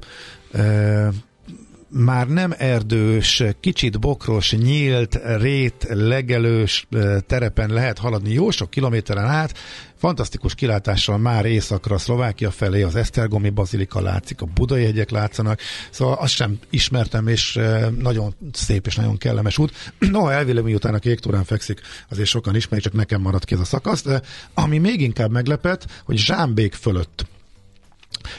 már 1.88 2.28
nem 2.28 2.54
erdős, 2.56 3.42
kicsit 3.60 4.00
bokros, 4.00 4.52
nyílt, 4.52 5.20
rét, 5.36 5.86
legelős 5.88 6.86
terepen 7.26 7.70
lehet 7.70 7.98
haladni 7.98 8.32
jó 8.32 8.50
sok 8.50 8.70
kilométeren 8.70 9.24
át, 9.24 9.58
fantasztikus 9.98 10.54
kilátással 10.54 11.18
már 11.18 11.44
északra, 11.44 11.98
Szlovákia 11.98 12.50
felé, 12.50 12.82
az 12.82 12.96
Esztergomi 12.96 13.50
bazilika 13.50 14.00
látszik, 14.00 14.40
a 14.40 14.46
budai 14.46 14.84
hegyek 14.84 15.10
látszanak, 15.10 15.60
szóval 15.90 16.14
azt 16.14 16.34
sem 16.34 16.58
ismertem, 16.70 17.26
és 17.26 17.60
nagyon 17.98 18.34
szép 18.52 18.86
és 18.86 18.96
nagyon 18.96 19.16
kellemes 19.16 19.58
út. 19.58 19.72
No, 20.18 20.28
elvileg 20.28 20.64
miután 20.64 20.94
a 20.94 20.98
kék 20.98 21.18
túrán 21.18 21.44
fekszik, 21.44 21.80
azért 22.10 22.28
sokan 22.28 22.56
ismerik, 22.56 22.84
csak 22.84 22.92
nekem 22.92 23.20
maradt 23.20 23.44
ki 23.44 23.54
ez 23.54 23.60
a 23.60 23.64
szakasz, 23.64 24.02
de 24.02 24.22
ami 24.54 24.78
még 24.78 25.00
inkább 25.00 25.30
meglepett, 25.30 25.86
hogy 26.04 26.16
Zsámbék 26.16 26.74
fölött 26.74 27.26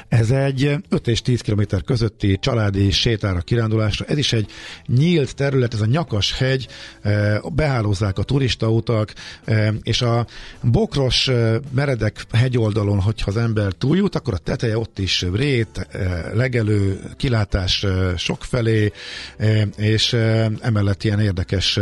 ez 0.07 0.31
egy 0.31 0.75
5 0.89 1.07
és 1.07 1.21
10 1.21 1.41
km 1.41 1.61
közötti 1.85 2.37
családi 2.39 2.91
sétára, 2.91 3.39
kirándulásra. 3.39 4.05
Ez 4.05 4.17
is 4.17 4.33
egy 4.33 4.51
nyílt 4.85 5.35
terület, 5.35 5.73
ez 5.73 5.81
a 5.81 5.85
nyakas 5.85 6.37
hegy, 6.37 6.67
eh, 7.01 7.37
behálózzák 7.53 8.17
a 8.17 8.23
turistautak, 8.23 9.13
eh, 9.43 9.73
és 9.83 10.01
a 10.01 10.27
bokros, 10.61 11.27
eh, 11.27 11.55
meredek 11.71 12.25
hegyoldalon, 12.31 12.99
hogyha 12.99 13.31
az 13.31 13.37
ember 13.37 13.71
túljut, 13.71 14.15
akkor 14.15 14.33
a 14.33 14.37
teteje 14.37 14.77
ott 14.77 14.99
is 14.99 15.25
rét, 15.33 15.87
legelő, 16.33 16.99
kilátás 17.17 17.85
sokfelé, 18.17 18.91
és 19.77 20.13
emellett 20.61 21.03
ilyen 21.03 21.19
érdekes 21.19 21.79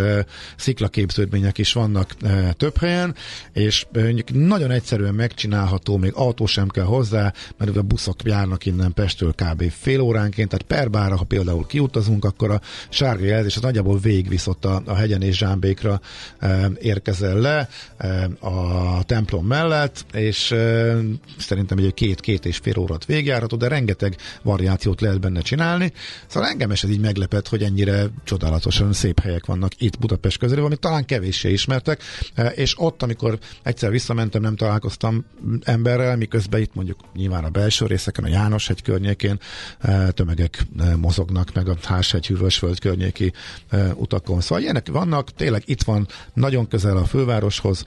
sziklaképződmények 0.55 1.57
is 1.57 1.73
vannak 1.73 2.15
több 2.57 2.77
helyen, 2.77 3.15
és 3.53 3.85
nagyon 4.33 4.71
egyszerűen 4.71 5.13
megcsinálható, 5.13 5.97
még 5.97 6.11
autó 6.13 6.45
sem 6.45 6.67
kell 6.67 6.83
hozzá, 6.83 7.33
mert 7.57 7.77
a 7.77 7.81
buszok 7.87 8.23
járnak 8.23 8.65
innen 8.65 8.93
Pestől 8.93 9.33
kb. 9.33 9.71
fél 9.71 9.99
óránként, 9.99 10.49
tehát 10.49 10.65
per 10.65 10.89
bára, 10.89 11.17
ha 11.17 11.23
például 11.23 11.65
kiutazunk, 11.65 12.25
akkor 12.25 12.51
a 12.51 12.61
sárga 12.89 13.25
jelzés 13.25 13.55
az 13.55 13.61
nagyjából 13.61 13.99
végigvisz 13.99 14.47
ott 14.47 14.65
a, 14.65 14.81
a 14.85 14.95
hegyen 14.95 15.21
és 15.21 15.37
Zsámbékra 15.37 16.01
e, 16.39 16.69
érkezel 16.79 17.37
le 17.37 17.69
e, 17.97 18.29
a 18.39 19.03
templom 19.03 19.45
mellett, 19.45 20.05
és 20.13 20.51
e, 20.51 20.95
szerintem 21.37 21.77
egy 21.77 21.93
két-két 21.93 22.45
és 22.45 22.57
fél 22.57 22.77
órát 22.77 23.05
végigjárható, 23.05 23.57
de 23.57 23.67
rengeteg 23.67 24.15
variációt 24.43 25.01
lehet 25.01 25.19
benne 25.19 25.41
csinálni. 25.41 25.93
Szóval 26.27 26.49
engem 26.49 26.71
ez 26.71 26.83
így 26.83 26.99
meglepett, 26.99 27.47
hogy 27.47 27.63
ennyire 27.63 28.05
csodálatosan 28.23 28.93
szép 28.93 29.19
helyek 29.19 29.45
vannak 29.45 29.71
itt 29.81 29.99
Budapest 29.99 30.37
közelében, 30.37 30.65
amit 30.65 30.79
talán 30.79 31.05
kevéssé 31.05 31.51
ismertek, 31.51 32.01
e, 32.33 32.47
és 32.47 32.73
ott, 32.77 33.03
amikor 33.03 33.39
egyszer 33.63 33.91
visszamentem, 33.91 34.41
nem 34.41 34.55
találkoztam 34.55 35.25
emberrel, 35.63 36.15
miközben 36.15 36.61
itt 36.61 36.75
mondjuk 36.75 36.99
nyilván 37.15 37.43
a 37.43 37.49
belső 37.49 37.76
részeken, 37.85 38.23
a 38.23 38.27
János 38.27 38.67
hegy 38.67 38.81
környékén 38.81 39.39
e, 39.79 40.11
tömegek 40.11 40.65
e, 40.79 40.95
mozognak, 40.95 41.53
meg 41.53 41.69
a 41.69 41.75
Háshegy 41.83 42.27
Hűvösföld 42.27 42.79
környéki 42.79 43.33
e, 43.69 43.93
utakon. 43.95 44.41
Szóval 44.41 44.63
ilyenek 44.63 44.87
vannak, 44.91 45.31
tényleg 45.31 45.63
itt 45.65 45.83
van 45.83 46.07
nagyon 46.33 46.67
közel 46.67 46.97
a 46.97 47.05
fővároshoz, 47.05 47.83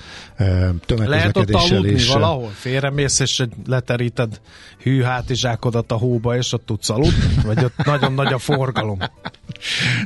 tömegközlekedéssel 0.86 1.80
Lehet 1.80 2.00
ott 2.00 2.12
valahol? 2.12 2.50
Félremész 2.54 3.18
és 3.18 3.44
leteríted 3.66 4.40
hű 4.82 5.02
hátizsákodat 5.02 5.92
a 5.92 5.96
hóba, 5.96 6.36
és 6.36 6.52
ott 6.52 6.66
tudsz 6.66 6.90
aludni? 6.90 7.34
Vagy 7.44 7.64
ott 7.64 7.84
nagyon 7.84 8.12
nagy 8.12 8.32
a 8.32 8.38
forgalom? 8.38 8.98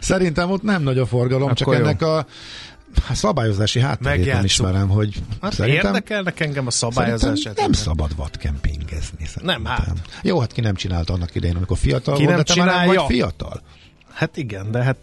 Szerintem 0.01 0.51
ott 0.51 0.63
nem 0.63 0.83
nagy 0.83 0.99
a 0.99 1.07
forgalom, 1.07 1.43
Akkor 1.43 1.57
csak 1.57 1.69
jó. 1.69 1.75
ennek 1.75 2.03
a 2.03 2.27
hát 3.07 3.17
szabályozási 3.17 3.81
hátterét 3.81 4.43
ismerem, 4.43 4.89
hogy 4.89 5.23
Hát 5.41 5.53
szerintem, 5.53 5.87
érdekelnek 5.87 6.41
engem 6.41 6.67
a 6.67 6.71
szabályozás. 6.71 7.49
nem 7.57 7.73
szabad 7.73 8.17
vadkempingezni. 8.17 9.25
szerintem. 9.27 9.63
Nem, 9.63 9.65
hát. 9.65 9.93
Jó, 10.23 10.41
hát 10.41 10.53
ki 10.53 10.61
nem 10.61 10.75
csinálta 10.75 11.13
annak 11.13 11.35
idején, 11.35 11.57
amikor 11.57 11.77
fiatal 11.79 12.17
Ki 12.17 12.25
volt, 12.25 12.37
nem 12.37 12.45
de 12.47 12.53
te 12.55 12.61
már 12.61 12.69
csinálja? 12.71 13.01
vagy 13.01 13.11
fiatal. 13.15 13.63
Hát 14.13 14.37
igen, 14.37 14.71
de 14.71 14.83
hát 14.83 14.97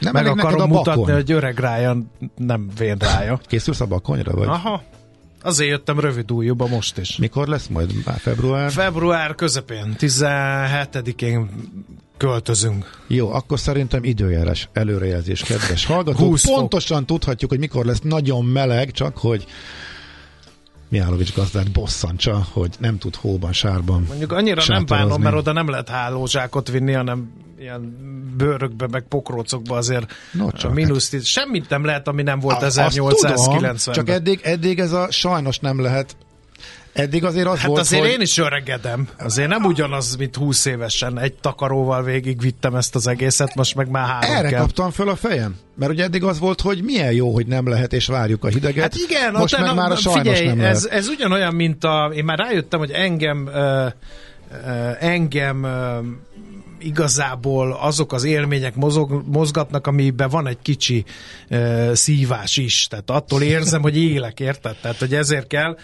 Nem 0.00 0.12
meg 0.12 0.26
akarom 0.26 0.60
a 0.60 0.66
mutatni, 0.66 1.00
bakon. 1.00 1.14
hogy 1.14 1.32
öreg 1.32 1.58
Ryan 1.58 2.10
nem 2.36 2.70
vén 2.78 2.96
rája. 2.98 3.40
Készülsz 3.46 3.80
a 3.80 3.86
bakonyra, 3.86 4.32
vagy? 4.34 4.48
Aha. 4.48 4.82
Azért 5.42 5.70
jöttem 5.70 6.00
rövid 6.00 6.32
újúba 6.32 6.66
most 6.66 6.98
is. 6.98 7.16
Mikor 7.16 7.48
lesz 7.48 7.66
majd? 7.66 7.92
Már 8.04 8.18
február? 8.18 8.70
Február 8.70 9.34
közepén, 9.34 9.94
17-én 9.98 11.50
költözünk. 12.16 12.90
Jó, 13.06 13.32
akkor 13.32 13.58
szerintem 13.58 14.04
időjárás 14.04 14.68
előrejelzés, 14.72 15.42
kedves 15.42 15.84
hallgatók. 15.84 16.28
20 16.28 16.44
fok. 16.44 16.54
Pontosan 16.54 17.06
tudhatjuk, 17.06 17.50
hogy 17.50 17.58
mikor 17.58 17.84
lesz 17.84 18.00
nagyon 18.00 18.44
meleg, 18.44 18.90
csak 18.90 19.18
hogy 19.18 19.46
Mihálovics 20.90 21.34
gazdát 21.34 21.70
bosszantsa, 21.72 22.46
hogy 22.52 22.70
nem 22.78 22.98
tud 22.98 23.14
hóban, 23.16 23.52
sárban 23.52 24.04
Mondjuk 24.08 24.32
annyira 24.32 24.62
nem 24.66 24.86
bánom, 24.86 25.22
mert 25.22 25.36
oda 25.36 25.52
nem 25.52 25.68
lehet 25.68 25.88
hálózsákot 25.88 26.68
vinni, 26.70 26.92
hanem 26.92 27.32
ilyen 27.58 27.96
bőrökbe, 28.36 28.86
meg 28.90 29.04
pokrócokba 29.08 29.76
azért 29.76 30.12
No, 30.32 30.46
a 30.46 30.52
csak 30.52 30.74
mínusz 30.74 31.08
tíz. 31.08 31.24
Semmit 31.24 31.68
nem 31.68 31.84
lehet, 31.84 32.08
ami 32.08 32.22
nem 32.22 32.38
volt 32.40 32.62
A- 32.62 32.64
azt 32.64 32.74
tudom, 32.74 33.08
1890 33.08 33.94
Csak 33.94 34.08
eddig, 34.08 34.40
eddig 34.42 34.78
ez 34.78 34.92
a 34.92 35.10
sajnos 35.10 35.58
nem 35.58 35.80
lehet. 35.80 36.16
Eddig 36.92 37.24
azért 37.24 37.46
az 37.46 37.58
Hát 37.58 37.66
volt, 37.66 37.80
azért 37.80 38.02
hogy... 38.02 38.10
én 38.10 38.20
is 38.20 38.38
öregedem. 38.38 39.08
Azért 39.18 39.48
nem 39.48 39.64
ugyanaz, 39.64 40.16
mint 40.16 40.36
20 40.36 40.64
évesen. 40.64 41.18
Egy 41.18 41.34
takaróval 41.34 42.02
végig 42.02 42.40
vittem 42.40 42.74
ezt 42.74 42.94
az 42.94 43.06
egészet, 43.06 43.54
most 43.54 43.74
meg 43.74 43.90
már 43.90 44.08
három 44.08 44.36
Erre 44.36 44.48
kell. 44.48 44.60
kaptam 44.60 44.90
föl 44.90 45.08
a 45.08 45.16
fejem. 45.16 45.56
Mert 45.80 45.92
ugye 45.92 46.04
eddig 46.04 46.24
az 46.24 46.38
volt, 46.38 46.60
hogy 46.60 46.82
milyen 46.82 47.12
jó, 47.12 47.32
hogy 47.32 47.46
nem 47.46 47.68
lehet, 47.68 47.92
és 47.92 48.06
várjuk 48.06 48.44
a 48.44 48.48
hideget. 48.48 48.82
Hát 48.82 48.94
igen, 48.94 49.32
most 49.32 49.56
meg 49.56 49.66
na- 49.66 49.74
már 49.74 49.90
a 49.90 49.96
sajnos 49.96 50.38
figyelj, 50.38 50.56
nem 50.56 50.66
ez, 50.66 50.84
lehet. 50.84 50.98
ez 50.98 51.08
ugyanolyan, 51.08 51.54
mint 51.54 51.84
a... 51.84 52.10
Én 52.14 52.24
már 52.24 52.38
rájöttem, 52.38 52.78
hogy 52.78 52.90
engem 52.90 53.46
ö, 53.46 53.86
ö, 54.66 54.90
engem 54.98 55.64
ö, 55.64 55.98
igazából 56.78 57.72
azok 57.72 58.12
az 58.12 58.24
élmények 58.24 58.74
mozog, 58.74 59.22
mozgatnak, 59.26 59.86
amiben 59.86 60.28
van 60.28 60.46
egy 60.46 60.58
kicsi 60.62 61.04
ö, 61.48 61.90
szívás 61.94 62.56
is. 62.56 62.86
Tehát 62.86 63.10
attól 63.10 63.42
érzem, 63.42 63.82
hogy 63.82 63.96
élek, 63.96 64.40
érted? 64.40 64.76
Tehát, 64.82 64.98
hogy 64.98 65.14
ezért 65.14 65.46
kell 65.46 65.76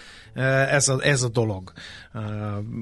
ez 0.69 0.87
a, 0.87 0.97
ez 1.01 1.23
a 1.23 1.29
dolog. 1.29 1.71
Ö, 2.13 2.19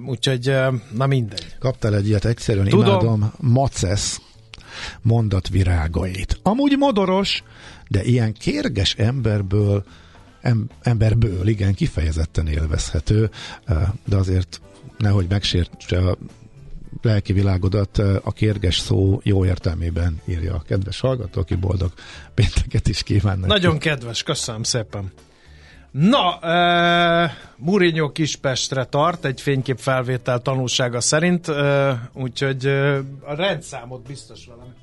úgyhogy, 0.05 0.47
ö, 0.47 0.67
na 0.91 1.05
mindegy. 1.07 1.55
Kaptál 1.59 1.95
egy 1.95 2.07
ilyet, 2.07 2.25
egyszerűen 2.25 2.67
Tudom. 2.67 2.87
imádom. 2.87 3.33
Macesz 3.37 4.19
mondatvirágait. 5.01 6.39
Amúgy 6.43 6.77
modoros, 6.77 7.43
de 7.87 8.03
ilyen 8.03 8.33
kérges 8.33 8.93
emberből 8.93 9.83
em, 10.41 10.69
emberből, 10.81 11.47
igen, 11.47 11.73
kifejezetten 11.73 12.47
élvezhető, 12.47 13.29
de 14.05 14.15
azért 14.15 14.61
nehogy 14.97 15.25
megsértse 15.29 15.97
a 15.97 16.17
lelki 17.01 17.33
világodat, 17.33 17.97
a 18.23 18.31
kérges 18.31 18.77
szó 18.77 19.19
jó 19.23 19.45
értelmében 19.45 20.21
írja 20.25 20.53
a 20.53 20.63
kedves 20.67 20.99
hallgató, 20.99 21.41
aki 21.41 21.55
boldog 21.55 21.93
pénteket 22.33 22.87
is 22.87 23.03
kíván. 23.03 23.39
Nagyon 23.39 23.77
kedves, 23.77 24.23
köszönöm 24.23 24.63
szépen. 24.63 25.11
Na, 25.97 26.39
uh, 26.41 27.31
Mourinho 27.57 28.11
Kispestre 28.11 28.83
tart, 28.83 29.25
egy 29.25 29.41
fényképfelvétel 29.41 30.39
tanulsága 30.39 31.01
szerint, 31.01 31.47
uh, 31.47 31.91
úgyhogy 32.13 32.65
uh, 32.65 32.97
a 33.23 33.35
rendszámot 33.35 34.01
biztos 34.07 34.45
valami. 34.45 34.73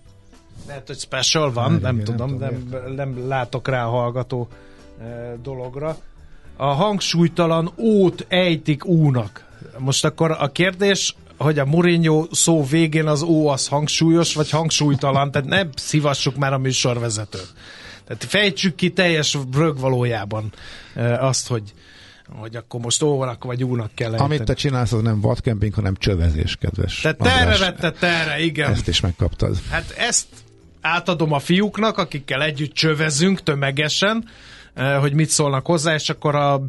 Lehet, 0.66 0.87
hogy 0.87 0.98
special 0.98 1.53
van, 1.53 1.81
Várjunk, 1.81 1.83
nem 1.83 1.98
én 1.98 2.03
nem 2.03 2.05
tudom, 2.05 2.29
tudom, 2.29 2.68
nem, 2.70 2.94
nem 2.94 3.29
látok 3.29 3.68
rá 3.68 3.87
a 3.87 3.90
hallgató 3.90 4.48
uh, 4.98 5.07
dologra. 5.42 5.96
A 6.57 6.66
hangsúlytalan 6.66 7.72
ót 7.77 8.27
ejtik 8.29 8.85
únak. 8.85 9.46
Most 9.79 10.05
akkor 10.05 10.31
a 10.31 10.53
kérdés, 10.53 11.14
hogy 11.38 11.59
a 11.59 11.64
Mourinho 11.64 12.27
szó 12.31 12.64
végén 12.64 13.07
az 13.07 13.22
ó 13.22 13.48
az 13.48 13.68
hangsúlyos, 13.68 14.35
vagy 14.35 14.51
hangsúlytalan, 14.51 15.31
tehát 15.31 15.48
ne 15.48 15.62
szívassuk 15.75 16.37
már 16.37 16.53
a 16.53 16.59
műsorvezetőt. 16.59 17.53
Tehát 18.07 18.25
fejtsük 18.25 18.75
ki 18.75 18.91
teljes 18.91 19.38
rög 19.55 19.79
valójában 19.79 20.53
azt, 21.19 21.49
hogy, 21.49 21.73
hogy 22.27 22.57
akkor 22.57 22.81
most 22.81 23.03
óvanak 23.03 23.45
vagy 23.45 23.65
únak 23.65 23.95
kell 23.95 24.12
ejteni. 24.12 24.35
Amit 24.35 24.45
te 24.45 24.55
csinálsz, 24.55 24.93
az 24.93 25.03
nem 25.03 25.21
vadkemping, 25.21 25.75
hanem 25.75 25.95
csövezés, 25.95 26.57
kedves 26.61 27.01
Te 27.01 27.12
terre 27.12 27.38
András. 27.38 27.59
vetted 27.59 27.95
terre, 27.95 28.41
igen. 28.41 28.71
Ezt 28.71 28.88
is 28.88 29.01
megkaptad. 29.01 29.59
Hát 29.71 29.91
ezt 29.91 30.27
átadom 30.81 31.33
a 31.33 31.38
fiúknak, 31.38 31.99
akikkel 31.99 32.43
együtt 32.43 32.73
csövezünk 32.73 33.43
tömegesen, 33.43 34.29
hogy 35.01 35.13
mit 35.15 35.29
szólnak 35.29 35.67
hozzá, 35.67 35.95
és 35.95 36.09
akkor 36.09 36.35
a, 36.35 36.63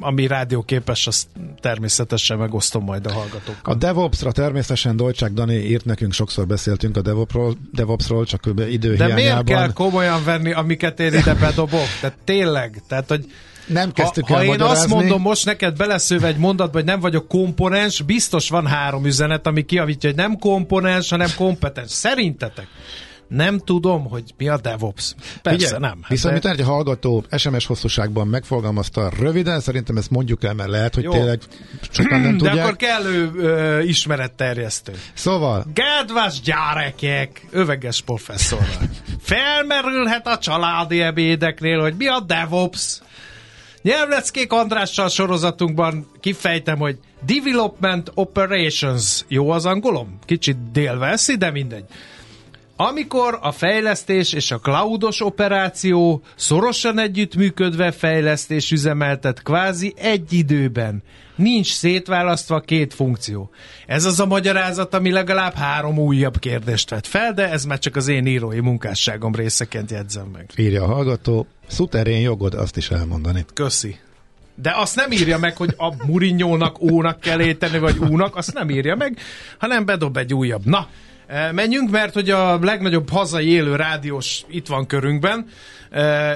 ami 0.00 0.26
rádióképes, 0.26 1.06
azt 1.06 1.26
természetesen 1.60 2.38
megosztom 2.38 2.84
majd 2.84 3.06
a 3.06 3.12
hallgatókkal. 3.12 3.74
A 3.74 3.76
DevOps-ra 3.76 4.32
természetesen 4.32 4.96
Dolcsák 4.96 5.32
Dani 5.32 5.54
írt 5.54 5.84
nekünk, 5.84 6.12
sokszor 6.12 6.46
beszéltünk 6.46 6.96
a 6.96 7.02
DevOps-ról, 7.02 7.56
DevOps-ról 7.72 8.24
csak 8.24 8.50
idő 8.68 8.94
De 8.94 9.14
miért 9.14 9.44
kell 9.44 9.72
komolyan 9.72 10.24
venni, 10.24 10.52
amiket 10.52 11.00
én 11.00 11.14
ide 11.14 11.34
bedobok? 11.34 11.86
Tehát 12.00 12.16
tényleg, 12.24 12.82
tehát 12.88 13.08
hogy 13.08 13.24
Nem 13.66 13.86
ha, 13.86 13.92
kezdtük 13.92 14.26
ha 14.26 14.36
el 14.36 14.42
én 14.42 14.48
magyarázni. 14.48 14.78
azt 14.78 14.88
mondom 14.88 15.20
most 15.20 15.44
neked 15.44 15.76
beleszőve 15.76 16.26
egy 16.26 16.38
mondatba, 16.38 16.76
hogy 16.76 16.86
nem 16.86 17.00
vagyok 17.00 17.28
komponens, 17.28 18.02
biztos 18.02 18.48
van 18.48 18.66
három 18.66 19.06
üzenet, 19.06 19.46
ami 19.46 19.64
kiavítja, 19.64 20.08
hogy 20.08 20.18
nem 20.18 20.38
komponens, 20.38 21.10
hanem 21.10 21.28
kompetens. 21.36 21.90
Szerintetek? 21.90 22.66
Nem 23.34 23.58
tudom, 23.58 24.08
hogy 24.08 24.34
mi 24.36 24.48
a 24.48 24.58
DevOps. 24.60 25.14
Persze 25.42 25.58
Figyelj, 25.58 25.80
nem. 25.80 25.98
Hát 26.02 26.10
Viszont 26.10 26.40
de- 26.40 26.48
mit 26.48 26.58
egy 26.58 26.66
hallgató 26.66 27.24
SMS 27.36 27.66
hosszúságban 27.66 28.26
megfogalmazta 28.26 29.10
röviden, 29.18 29.60
szerintem 29.60 29.96
ezt 29.96 30.10
mondjuk 30.10 30.44
el, 30.44 30.54
mert 30.54 30.68
lehet, 30.70 30.94
hogy 30.94 31.04
Jó. 31.04 31.10
tényleg 31.10 31.40
sokan 31.90 32.20
nem 32.20 32.36
De 32.38 32.48
tudják. 32.48 32.64
akkor 32.64 32.76
kellő 32.76 33.30
ö, 33.36 33.80
ismeretterjesztő. 33.80 34.92
Szóval, 35.14 35.66
Kedves 35.74 36.40
gyerekek, 36.40 37.46
öveges 37.50 38.00
professzorral. 38.00 38.66
Felmerülhet 39.20 40.26
a 40.26 40.38
családi 40.38 41.00
ebédeknél, 41.00 41.80
hogy 41.80 41.94
mi 41.98 42.06
a 42.06 42.20
DevOps. 42.20 43.00
Nyelvleckék 43.82 44.52
Andrással 44.52 45.08
sorozatunkban 45.08 46.06
kifejtem, 46.20 46.78
hogy 46.78 46.98
Development 47.26 48.10
Operations. 48.14 49.24
Jó 49.28 49.50
az 49.50 49.66
angolom? 49.66 50.18
Kicsit 50.24 50.70
délveszi, 50.72 51.36
de 51.36 51.50
mindegy. 51.50 51.84
Amikor 52.76 53.38
a 53.42 53.52
fejlesztés 53.52 54.32
és 54.32 54.50
a 54.50 54.58
cloudos 54.58 55.20
operáció 55.20 56.22
szorosan 56.34 56.98
együttműködve 56.98 57.90
fejlesztés 57.90 58.70
üzemeltet 58.70 59.42
kvázi 59.42 59.94
egy 59.96 60.32
időben. 60.32 61.02
Nincs 61.36 61.72
szétválasztva 61.72 62.60
két 62.60 62.94
funkció. 62.94 63.50
Ez 63.86 64.04
az 64.04 64.20
a 64.20 64.26
magyarázat, 64.26 64.94
ami 64.94 65.10
legalább 65.10 65.54
három 65.54 65.98
újabb 65.98 66.38
kérdést 66.38 66.90
vet 66.90 67.06
fel, 67.06 67.32
de 67.32 67.50
ez 67.50 67.64
már 67.64 67.78
csak 67.78 67.96
az 67.96 68.08
én 68.08 68.26
írói 68.26 68.60
munkásságom 68.60 69.34
részeként 69.34 69.90
jegyzem 69.90 70.26
meg. 70.32 70.50
írja 70.56 70.82
a 70.82 70.86
hallgató, 70.86 71.46
szuterén 71.66 72.20
jogod 72.20 72.54
azt 72.54 72.76
is 72.76 72.90
elmondani. 72.90 73.44
Köszi. 73.54 73.96
De 74.54 74.72
azt 74.76 74.96
nem 74.96 75.12
írja 75.12 75.38
meg, 75.38 75.56
hogy 75.56 75.74
a 75.76 76.06
Murinyónak 76.06 76.80
ónak 76.80 77.20
kell 77.20 77.40
éteni, 77.40 77.78
vagy 77.78 77.98
únak, 77.98 78.36
azt 78.36 78.52
nem 78.52 78.70
írja 78.70 78.96
meg, 78.96 79.18
hanem 79.58 79.84
bedob 79.84 80.16
egy 80.16 80.34
újabb. 80.34 80.64
Na, 80.64 80.88
menjünk, 81.52 81.90
mert 81.90 82.14
hogy 82.14 82.30
a 82.30 82.58
legnagyobb 82.58 83.10
hazai 83.10 83.48
élő 83.48 83.76
rádiós 83.76 84.44
itt 84.48 84.66
van 84.66 84.86
körünkben, 84.86 85.46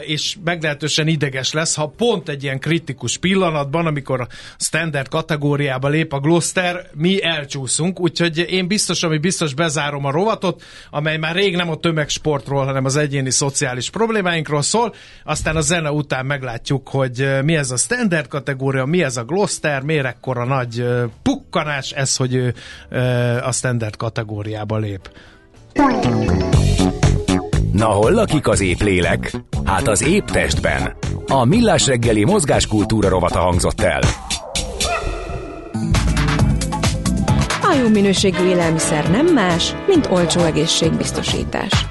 és 0.00 0.36
meglehetősen 0.44 1.06
ideges 1.06 1.52
lesz, 1.52 1.74
ha 1.74 1.92
pont 1.96 2.28
egy 2.28 2.42
ilyen 2.42 2.58
kritikus 2.58 3.18
pillanatban, 3.18 3.86
amikor 3.86 4.20
a 4.20 4.28
standard 4.58 5.08
kategóriába 5.08 5.88
lép 5.88 6.12
a 6.12 6.20
Gloster, 6.20 6.86
mi 6.94 7.22
elcsúszunk, 7.22 8.00
úgyhogy 8.00 8.38
én 8.38 8.66
biztos, 8.66 9.02
ami 9.02 9.18
biztos 9.18 9.54
bezárom 9.54 10.04
a 10.04 10.10
rovatot, 10.10 10.62
amely 10.90 11.16
már 11.16 11.34
rég 11.34 11.56
nem 11.56 11.70
a 11.70 11.76
tömegsportról, 11.76 12.64
hanem 12.64 12.84
az 12.84 12.96
egyéni 12.96 13.30
szociális 13.30 13.90
problémáinkról 13.90 14.62
szól, 14.62 14.94
aztán 15.24 15.56
a 15.56 15.60
zene 15.60 15.90
után 15.90 16.26
meglátjuk, 16.26 16.88
hogy 16.88 17.28
mi 17.42 17.56
ez 17.56 17.70
a 17.70 17.76
standard 17.76 18.28
kategória, 18.28 18.84
mi 18.84 19.02
ez 19.02 19.16
a 19.16 19.24
Gloster, 19.24 19.82
miért 19.82 20.06
ekkora 20.06 20.44
nagy 20.44 20.86
pukkanás 21.22 21.90
ez, 21.90 22.16
hogy 22.16 22.34
ő 22.34 22.54
a 23.42 23.52
standard 23.52 23.96
kategóriába 23.96 24.76
lép. 24.76 24.85
Na 27.72 27.86
hol 27.86 28.10
lakik 28.10 28.48
az 28.48 28.60
épp 28.60 28.80
lélek? 28.80 29.30
Hát 29.64 29.88
az 29.88 30.02
épp 30.02 30.26
testben. 30.26 30.96
A 31.26 31.44
Millás 31.44 31.86
reggeli 31.86 32.24
mozgáskultúra 32.24 33.08
rovata 33.08 33.38
hangzott 33.38 33.80
el. 33.80 34.00
A 37.62 37.74
jó 37.82 37.88
minőségű 37.88 38.44
élelmiszer 38.44 39.10
nem 39.10 39.26
más, 39.26 39.74
mint 39.86 40.06
olcsó 40.10 40.40
egészségbiztosítás. 40.40 41.86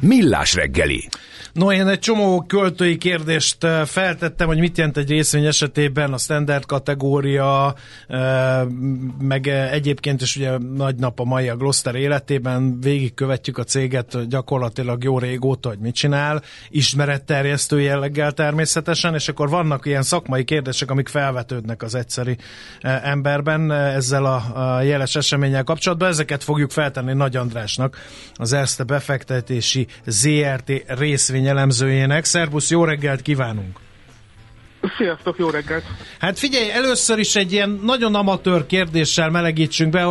Millás 0.00 0.54
reggeli. 0.54 1.08
No, 1.52 1.72
én 1.72 1.88
egy 1.88 1.98
csomó 1.98 2.42
költői 2.42 2.96
kérdést 2.96 3.66
feltettem, 3.84 4.46
hogy 4.46 4.58
mit 4.58 4.76
jelent 4.76 4.96
egy 4.96 5.08
részvény 5.08 5.44
esetében 5.44 6.12
a 6.12 6.18
standard 6.18 6.66
kategória, 6.66 7.74
meg 9.18 9.46
egyébként 9.46 10.20
is 10.20 10.36
ugye 10.36 10.58
nagy 10.58 10.96
nap 10.96 11.20
a 11.20 11.24
mai 11.24 11.48
a 11.48 11.56
Gloster 11.56 11.94
életében, 11.94 12.80
végigkövetjük 12.80 13.58
a 13.58 13.64
céget 13.64 14.28
gyakorlatilag 14.28 15.04
jó 15.04 15.18
régóta, 15.18 15.68
hogy 15.68 15.78
mit 15.78 15.94
csinál, 15.94 16.42
ismeretterjesztő 16.68 17.80
jelleggel 17.80 18.32
természetesen, 18.32 19.14
és 19.14 19.28
akkor 19.28 19.48
vannak 19.48 19.86
ilyen 19.86 20.02
szakmai 20.02 20.44
kérdések, 20.44 20.90
amik 20.90 21.08
felvetődnek 21.08 21.82
az 21.82 21.94
egyszeri 21.94 22.36
emberben 23.02 23.72
ezzel 23.72 24.24
a 24.24 24.82
jeles 24.82 25.16
eseménnyel 25.16 25.64
kapcsolatban. 25.64 26.08
Ezeket 26.08 26.44
fogjuk 26.44 26.70
feltenni 26.70 27.12
Nagy 27.12 27.36
Andrásnak, 27.36 27.98
az 28.34 28.52
Erste 28.52 28.84
befektetési 28.84 29.86
ZRT 30.06 30.70
részvényelemzőjének. 31.40 32.24
Szerbusz, 32.24 32.70
jó 32.70 32.84
reggelt 32.84 33.22
kívánunk! 33.22 33.78
Sziasztok, 34.96 35.38
jó 35.38 35.50
reggelt! 35.50 35.84
Hát 36.18 36.38
figyelj, 36.38 36.70
először 36.70 37.18
is 37.18 37.36
egy 37.36 37.52
ilyen 37.52 37.80
nagyon 37.82 38.14
amatőr 38.14 38.66
kérdéssel 38.66 39.30
melegítsünk 39.30 39.90
be. 39.90 40.08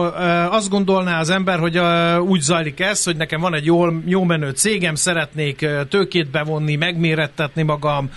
Azt 0.49 0.69
gondolná 0.69 1.19
az 1.19 1.29
ember, 1.29 1.59
hogy 1.59 1.79
úgy 2.27 2.41
zajlik 2.41 2.79
ez, 2.79 3.03
hogy 3.03 3.15
nekem 3.15 3.41
van 3.41 3.53
egy 3.53 3.65
jól, 3.65 4.01
jó 4.05 4.23
menő 4.23 4.49
cégem, 4.49 4.95
szeretnék 4.95 5.65
tőkét 5.89 6.31
bevonni, 6.31 6.75
megmérettetni 6.75 7.63
magam 7.63 8.09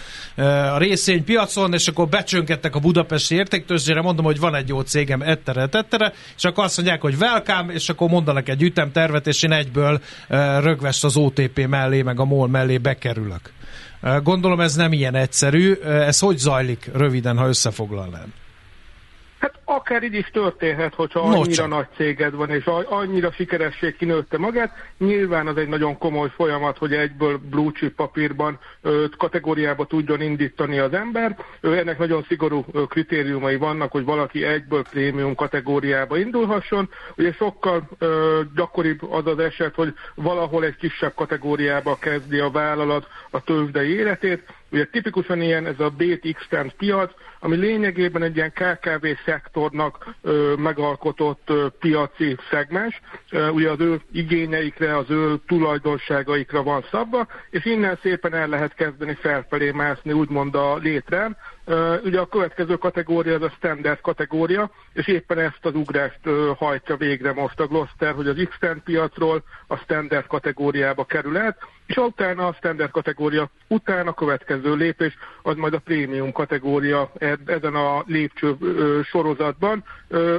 a 0.73 0.79
részvénypiacon, 0.79 1.73
és 1.73 1.89
akkor 1.89 2.09
becsönkedtek 2.09 2.75
a 2.75 2.81
budapesti 2.81 3.35
értéktőzsére, 3.35 4.01
mondom, 4.01 4.25
hogy 4.25 4.39
van 4.39 4.55
egy 4.55 4.69
jó 4.69 4.81
cégem, 4.81 5.23
ettere, 5.23 5.67
tettere, 5.67 6.13
és 6.37 6.45
akkor 6.45 6.65
azt 6.65 6.77
mondják, 6.77 7.01
hogy 7.01 7.15
welcome, 7.21 7.73
és 7.73 7.89
akkor 7.89 8.09
mondanak 8.09 8.49
egy 8.49 8.63
ütemtervet, 8.63 9.27
és 9.27 9.43
én 9.43 9.53
egyből 9.53 10.01
rögvest 10.61 11.05
az 11.05 11.17
OTP 11.17 11.67
mellé, 11.67 12.03
meg 12.03 12.21
a 12.21 12.25
MOL 12.25 12.49
mellé 12.49 12.79
bekerülök. 12.79 13.53
Gondolom 14.23 14.61
ez 14.61 14.75
nem 14.75 14.93
ilyen 14.93 15.15
egyszerű. 15.15 15.73
Ez 15.83 16.19
hogy 16.19 16.39
zajlik 16.39 16.91
röviden, 16.93 17.37
ha 17.37 17.49
összefoglalnám? 17.49 18.33
Hát 19.43 19.55
akár 19.65 20.03
így 20.03 20.15
is 20.15 20.31
történhet, 20.33 20.95
hogyha 20.95 21.21
annyira 21.21 21.67
no, 21.67 21.75
nagy 21.75 21.87
céged 21.97 22.35
van, 22.35 22.51
és 22.51 22.65
annyira 22.89 23.33
sikeresség 23.33 23.97
kinőtte 23.97 24.39
magát. 24.39 24.77
Nyilván 24.99 25.47
az 25.47 25.57
egy 25.57 25.69
nagyon 25.69 25.99
komoly 25.99 26.29
folyamat, 26.35 26.79
hogy 26.79 26.93
egyből 26.93 27.39
blue 27.51 27.71
chip 27.75 27.95
papírban 27.95 28.59
kategóriába 29.17 29.85
tudjon 29.85 30.21
indítani 30.21 30.79
az 30.79 30.93
ember. 30.93 31.37
Ennek 31.61 31.99
nagyon 31.99 32.25
szigorú 32.29 32.65
kritériumai 32.89 33.57
vannak, 33.57 33.91
hogy 33.91 34.05
valaki 34.05 34.45
egyből 34.45 34.83
prémium 34.91 35.35
kategóriába 35.35 36.19
indulhasson. 36.19 36.89
Ugye 37.17 37.33
sokkal 37.33 37.89
gyakoribb 38.55 39.13
az 39.13 39.27
az 39.27 39.39
eset, 39.39 39.75
hogy 39.75 39.95
valahol 40.15 40.65
egy 40.65 40.77
kisebb 40.77 41.15
kategóriába 41.15 41.97
kezdi 42.01 42.39
a 42.39 42.51
vállalat 42.51 43.07
a 43.31 43.41
tőzsdei 43.41 43.95
életét, 43.95 44.43
Ugye 44.73 44.85
tipikusan 44.85 45.41
ilyen 45.41 45.67
ez 45.67 45.81
a 45.81 45.91
BTX 45.91 46.49
piac, 46.77 47.13
ami 47.41 47.57
lényegében 47.57 48.23
egy 48.23 48.37
ilyen 48.37 48.53
KKV 48.53 49.07
szektornak 49.25 50.15
ö, 50.23 50.55
megalkotott 50.57 51.43
ö, 51.51 51.67
piaci 51.79 52.37
szegmens, 52.51 53.01
ö, 53.31 53.49
ugye 53.49 53.71
az 53.71 53.81
ő 53.81 54.01
igényeikre, 54.13 54.97
az 54.97 55.11
ő 55.11 55.37
tulajdonságaikra 55.47 56.63
van 56.63 56.85
szabva, 56.91 57.27
és 57.51 57.65
innen 57.65 57.99
szépen 58.03 58.35
el 58.35 58.49
lehet 58.49 58.75
kezdeni 58.75 59.15
felfelé 59.15 59.71
mászni, 59.71 60.13
úgymond 60.13 60.55
a 60.55 60.77
létre. 60.77 61.37
Ö, 61.65 61.97
ugye 62.05 62.21
a 62.21 62.27
következő 62.27 62.77
kategória 62.77 63.35
az 63.35 63.43
a 63.43 63.53
standard 63.57 64.01
kategória, 64.01 64.71
és 64.93 65.07
éppen 65.07 65.39
ezt 65.39 65.65
az 65.67 65.75
ugrást 65.75 66.21
ö, 66.23 66.51
hajtja 66.57 66.97
végre 66.97 67.33
most 67.33 67.61
a 67.61 67.67
Gloster, 67.67 68.15
hogy 68.15 68.27
az 68.27 68.47
x 68.49 68.57
piacról 68.85 69.43
a 69.67 69.77
standard 69.77 70.27
kategóriába 70.27 71.05
kerül 71.05 71.37
át, 71.37 71.59
és 71.93 71.97
utána 71.97 72.47
a 72.47 72.53
standard 72.53 72.91
kategória 72.91 73.51
után 73.69 74.07
a 74.07 74.15
következő 74.15 74.75
lépés 74.75 75.15
az 75.43 75.57
majd 75.57 75.75
a 75.75 75.79
prémium 75.79 76.33
kategória 76.33 77.13
ezen 77.47 77.75
a 77.75 78.03
lépcső 78.07 78.57
sorozatban, 79.05 79.85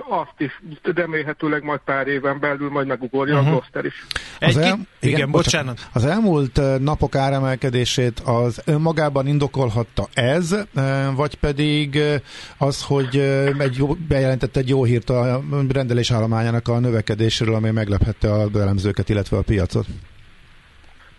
azt 0.09 0.35
is 0.37 0.61
remélhetőleg 0.83 1.63
majd 1.63 1.79
pár 1.85 2.07
éven 2.07 2.39
belül 2.39 2.69
majd 2.69 2.87
megugorja 2.87 3.33
uh-huh. 3.33 3.47
a 3.47 3.51
Gloster 3.51 3.85
is. 3.85 4.05
Az 4.39 4.57
el, 4.57 4.63
igen, 4.63 4.87
igen, 4.99 5.31
bocsánat. 5.31 5.79
Az 5.93 6.05
elmúlt 6.05 6.61
napok 6.79 7.15
áremelkedését 7.15 8.19
az 8.19 8.61
önmagában 8.65 9.27
indokolhatta 9.27 10.07
ez, 10.13 10.55
vagy 11.15 11.35
pedig 11.35 11.99
az, 12.57 12.83
hogy 12.83 13.17
egy 13.57 13.77
jó, 13.77 13.93
bejelentett 14.07 14.55
egy 14.55 14.69
jó 14.69 14.83
hírt 14.83 15.09
a 15.09 15.41
rendelésállományának 15.69 16.67
a 16.67 16.79
növekedésről, 16.79 17.55
ami 17.55 17.71
meglephette 17.71 18.33
a 18.33 18.49
elemzőket, 18.53 19.09
illetve 19.09 19.37
a 19.37 19.41
piacot? 19.41 19.85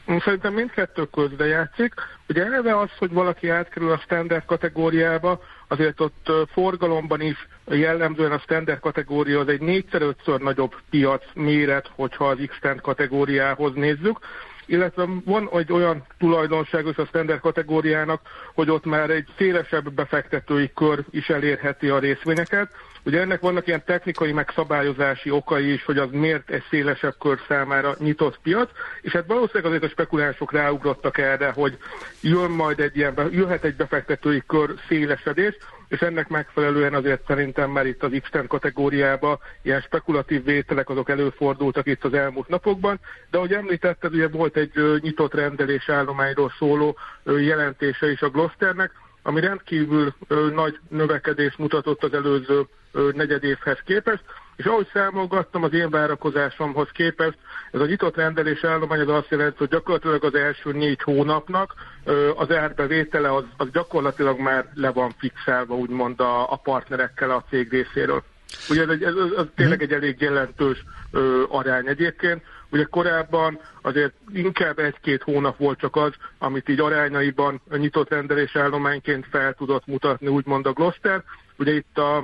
Szerintem 0.07 0.53
mindkettő 0.53 1.05
közre 1.05 1.47
játszik. 1.47 1.95
Ugye 2.29 2.45
eleve 2.45 2.79
az, 2.79 2.91
hogy 2.99 3.13
valaki 3.13 3.49
átkerül 3.49 3.93
a 3.93 3.99
standard 3.99 4.45
kategóriába, 4.45 5.41
azért 5.69 6.01
ott 6.01 6.31
forgalomban 6.53 7.21
is 7.21 7.49
jellemzően 7.67 8.33
a 8.33 8.39
standard 8.39 8.81
kategória 8.81 9.41
az 9.41 9.49
egy 9.49 9.61
négyszer-ötször 9.61 10.41
nagyobb 10.41 10.75
piac 10.91 11.25
méret, 11.35 11.91
hogyha 11.95 12.29
az 12.29 12.39
x 12.47 12.57
kategóriához 12.81 13.75
nézzük 13.75 14.19
illetve 14.67 15.07
van 15.25 15.49
egy 15.53 15.73
olyan 15.73 16.07
tulajdonságos 16.19 16.97
a 16.97 17.07
standard 17.07 17.41
kategóriának, 17.41 18.21
hogy 18.55 18.71
ott 18.71 18.85
már 18.85 19.11
egy 19.11 19.29
szélesebb 19.37 19.93
befektetői 19.93 20.73
kör 20.75 21.05
is 21.11 21.29
elérheti 21.29 21.89
a 21.89 21.99
részvényeket. 21.99 22.71
Ugye 23.05 23.21
ennek 23.21 23.41
vannak 23.41 23.67
ilyen 23.67 23.85
technikai 23.85 24.33
megszabályozási 24.33 25.31
okai 25.31 25.73
is, 25.73 25.85
hogy 25.85 25.99
az 25.99 26.09
miért 26.11 26.51
egy 26.51 26.63
szélesebb 26.71 27.15
kör 27.19 27.39
számára 27.49 27.95
nyitott 27.99 28.39
piac, 28.43 28.71
és 29.01 29.13
hát 29.13 29.27
valószínűleg 29.27 29.65
azért 29.65 29.85
a 29.85 29.89
spekulánsok 29.89 30.53
ráugrottak 30.53 31.19
erre, 31.19 31.51
hogy 31.51 31.79
jön 32.21 32.51
majd 32.51 32.81
egy 32.81 32.97
ilyen, 32.97 33.29
jöhet 33.31 33.65
egy 33.65 33.77
befektetői 33.77 34.43
kör 34.47 34.75
szélesedés, 34.89 35.57
és 35.89 36.01
ennek 36.01 36.29
megfelelően 36.29 36.95
azért 36.95 37.27
szerintem 37.27 37.71
már 37.71 37.87
itt 37.87 38.03
az 38.03 38.21
x 38.23 38.31
kategóriába 38.49 39.39
ilyen 39.63 39.81
spekulatív 39.81 40.45
vételek 40.45 40.89
azok 40.89 41.09
előfordultak 41.09 41.87
itt 41.87 42.05
az 42.05 42.15
elmúlt 42.15 42.49
napokban, 42.49 43.01
de 43.31 43.37
ahogy 43.37 43.53
említetted, 43.53 44.15
ugye 44.15 44.29
volt 44.29 44.57
egy 44.57 44.73
nyitott 45.01 45.35
rendelés 45.35 45.89
állományról 45.89 46.53
szóló 46.59 46.97
jelentése 47.25 48.11
is 48.11 48.21
a 48.21 48.29
Glosternek, 48.29 48.91
ami 49.27 49.41
rendkívül 49.41 50.15
ö, 50.29 50.51
nagy 50.55 50.79
növekedést 50.89 51.59
mutatott 51.59 52.05
az 52.05 52.15
előző 52.15 52.67
ö, 52.93 53.11
negyedévhez 53.15 53.79
képest, 53.85 54.23
és 54.57 54.65
ahogy 54.65 54.89
számolgattam 54.93 55.63
az 55.63 55.73
én 55.73 55.91
várakozásomhoz 55.91 56.89
képest, 56.93 57.39
ez 57.73 57.81
a 57.81 57.87
nyitott 57.87 58.17
rendelés 58.17 58.65
állomány 58.65 59.01
az 59.01 59.09
azt 59.09 59.31
jelenti, 59.31 59.57
hogy 59.59 59.69
gyakorlatilag 59.69 60.25
az 60.25 60.35
első 60.35 60.73
négy 60.73 61.03
hónapnak 61.03 61.75
ö, 62.05 62.31
az 62.37 62.51
árbevétele 62.51 63.35
az, 63.35 63.45
az 63.57 63.71
gyakorlatilag 63.73 64.39
már 64.39 64.71
le 64.75 64.91
van 64.91 65.11
fixálva, 65.19 65.75
úgymond 65.75 66.21
a, 66.21 66.53
a 66.53 66.57
partnerekkel 66.57 67.31
a 67.31 67.45
cég 67.51 67.71
részéről. 67.71 68.23
Ugye 68.71 68.83
ez, 68.83 68.89
ez, 68.89 69.01
ez, 69.01 69.31
ez 69.37 69.45
tényleg 69.55 69.83
egy 69.83 69.93
elég 69.93 70.21
jelentős 70.21 70.85
ö, 71.11 71.43
arány 71.49 71.87
egyébként. 71.87 72.43
Ugye 72.75 72.87
korábban 72.91 73.61
azért 73.83 74.13
inkább 74.33 74.79
egy-két 74.79 75.23
hónap 75.23 75.57
volt 75.59 75.79
csak 75.79 75.97
az, 75.97 76.13
amit 76.39 76.69
így 76.69 76.81
arányaiban 76.81 77.61
nyitott 77.71 78.09
rendelés 78.09 78.57
állományként 78.57 79.27
fel 79.31 79.53
tudott 79.53 79.87
mutatni, 79.87 80.27
úgymond 80.27 80.67
a 80.67 80.73
Gloster. 80.73 81.23
Ugye 81.59 81.73
itt 81.73 81.99
a, 81.99 82.17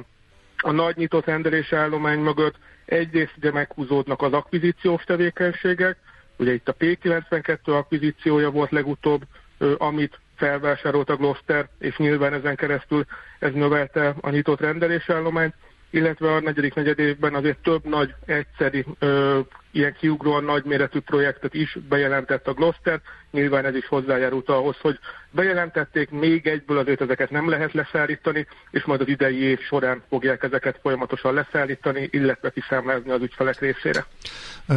a 0.57 0.71
nagy 0.71 0.97
nyitott 0.97 1.25
rendelés 1.25 1.73
állomány 1.73 2.19
mögött 2.19 2.55
egyrészt 2.85 3.35
ugye 3.37 3.53
meghúzódnak 3.53 4.23
az 4.23 4.33
akvizíciós 4.33 5.05
tevékenységek, 5.05 5.97
ugye 6.37 6.53
itt 6.53 6.69
a 6.69 6.75
P92 6.75 7.59
akvizíciója 7.65 8.51
volt 8.51 8.71
legutóbb, 8.71 9.23
amit 9.79 10.19
felvásárolt 10.37 11.11
a 11.11 11.17
Gloster, 11.17 11.69
és 11.79 11.97
nyilván 11.97 12.33
ezen 12.33 12.57
keresztül 12.57 13.05
ez 13.39 13.53
növelte 13.53 14.15
a 14.21 14.31
nyitott 14.31 14.61
rendelésállományt, 14.61 15.55
illetve 15.91 16.33
a 16.33 16.41
negyedik 16.41 16.75
negyedévben 16.75 17.35
azért 17.35 17.63
több 17.63 17.85
nagy 17.85 18.15
egyszeri 18.27 18.85
ilyen 19.73 19.97
kiugróan 19.99 20.45
nagyméretű 20.45 20.99
projektet 20.99 21.55
is 21.55 21.79
bejelentett 21.89 22.47
a 22.47 22.53
Gloster. 22.53 23.01
Nyilván 23.31 23.65
ez 23.65 23.75
is 23.75 23.87
hozzájárult 23.87 24.49
ahhoz, 24.49 24.77
hogy 24.81 24.99
bejelentették, 25.31 26.11
még 26.11 26.47
egyből 26.47 26.79
azért 26.79 27.01
ezeket 27.01 27.31
nem 27.31 27.49
lehet 27.49 27.73
leszállítani, 27.73 28.47
és 28.71 28.85
majd 28.85 29.01
az 29.01 29.09
idei 29.09 29.43
év 29.43 29.61
során 29.61 30.03
fogják 30.09 30.43
ezeket 30.43 30.79
folyamatosan 30.83 31.35
leszállítani, 31.35 32.09
illetve 32.13 32.51
kiszámlázni 32.51 33.11
az 33.11 33.23
ügyfelek 33.23 33.61
részére. 33.61 34.07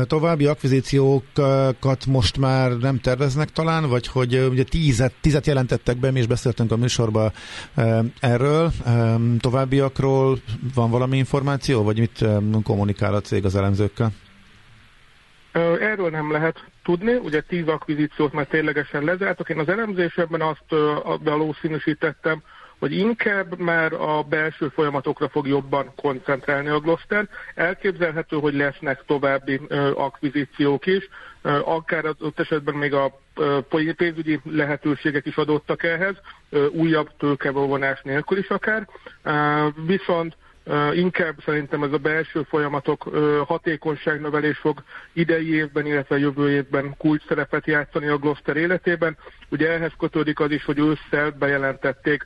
További 0.08 0.46
akvizíciókat 0.46 2.06
most 2.08 2.38
már 2.38 2.72
nem 2.72 3.00
terveznek 3.00 3.50
talán, 3.50 3.90
vagy 3.90 4.08
hogy 4.08 4.48
ugye 4.50 4.64
tízet, 4.64 5.14
tízet 5.22 5.46
jelentettek 5.46 5.98
be, 5.98 6.12
mi 6.12 6.20
is 6.20 6.28
beszéltünk 6.28 6.72
a 6.72 6.78
műsorban 6.78 7.32
erről. 8.20 8.72
Továbbiakról 9.40 10.40
van 10.76 10.90
valami 10.90 11.18
információ, 11.18 11.84
vagy 11.84 12.00
mit 12.00 12.26
kommunikál 12.64 13.14
a 13.14 13.22
cég 13.22 13.46
az 13.46 13.56
elemzőkkel? 13.56 14.12
Erről 15.80 16.10
nem 16.10 16.32
lehet 16.32 16.64
tudni, 16.84 17.14
ugye 17.14 17.42
tíz 17.42 17.68
akvizíciót 17.68 18.34
már 18.34 18.46
ténylegesen 18.46 19.04
lezártak. 19.04 19.50
Én 19.50 19.60
az 19.60 19.70
elemzésemben 19.70 20.42
azt 20.42 20.76
valószínűsítettem, 21.24 22.42
hogy 22.80 22.92
inkább 22.92 23.60
már 23.60 23.94
a 23.94 24.24
belső 24.24 24.68
folyamatokra 24.68 25.30
fog 25.30 25.48
jobban 25.48 25.92
koncentrálni 25.96 26.68
a 26.68 26.80
Gloster. 26.80 27.28
Elképzelhető, 27.56 28.38
hogy 28.38 28.54
lesznek 28.54 29.04
további 29.06 29.62
akvizíciók 29.96 30.86
is, 30.86 31.10
akár 31.64 32.06
az 32.06 32.16
esetben 32.36 32.76
még 32.76 32.94
a 32.94 33.20
pénzügyi 33.98 34.40
lehetőségek 34.44 35.26
is 35.26 35.36
adottak 35.36 35.84
ehhez, 35.84 36.16
újabb 36.72 37.10
tőkevonás 37.18 38.02
nélkül 38.04 38.38
is 38.38 38.48
akár, 38.48 38.88
viszont 39.86 40.36
inkább 40.94 41.36
szerintem 41.46 41.84
ez 41.84 41.92
a 41.92 41.98
belső 41.98 42.44
folyamatok 42.44 43.04
hatékonyságnövelés 43.46 44.58
fog 44.58 44.84
idei 45.14 45.54
évben, 45.54 45.86
illetve 45.86 46.18
jövő 46.18 46.50
évben 46.50 46.98
kulcs 46.98 47.26
szerepet 47.28 47.68
játszani 47.68 48.08
a 48.08 48.18
Gloster 48.18 48.58
életében. 48.58 49.18
Ugye 49.50 49.72
ehhez 49.72 49.92
kötődik 50.00 50.40
az 50.40 50.52
is, 50.52 50.66
hogy 50.66 50.80
ősszel 50.80 51.32
bejelentették 51.32 52.26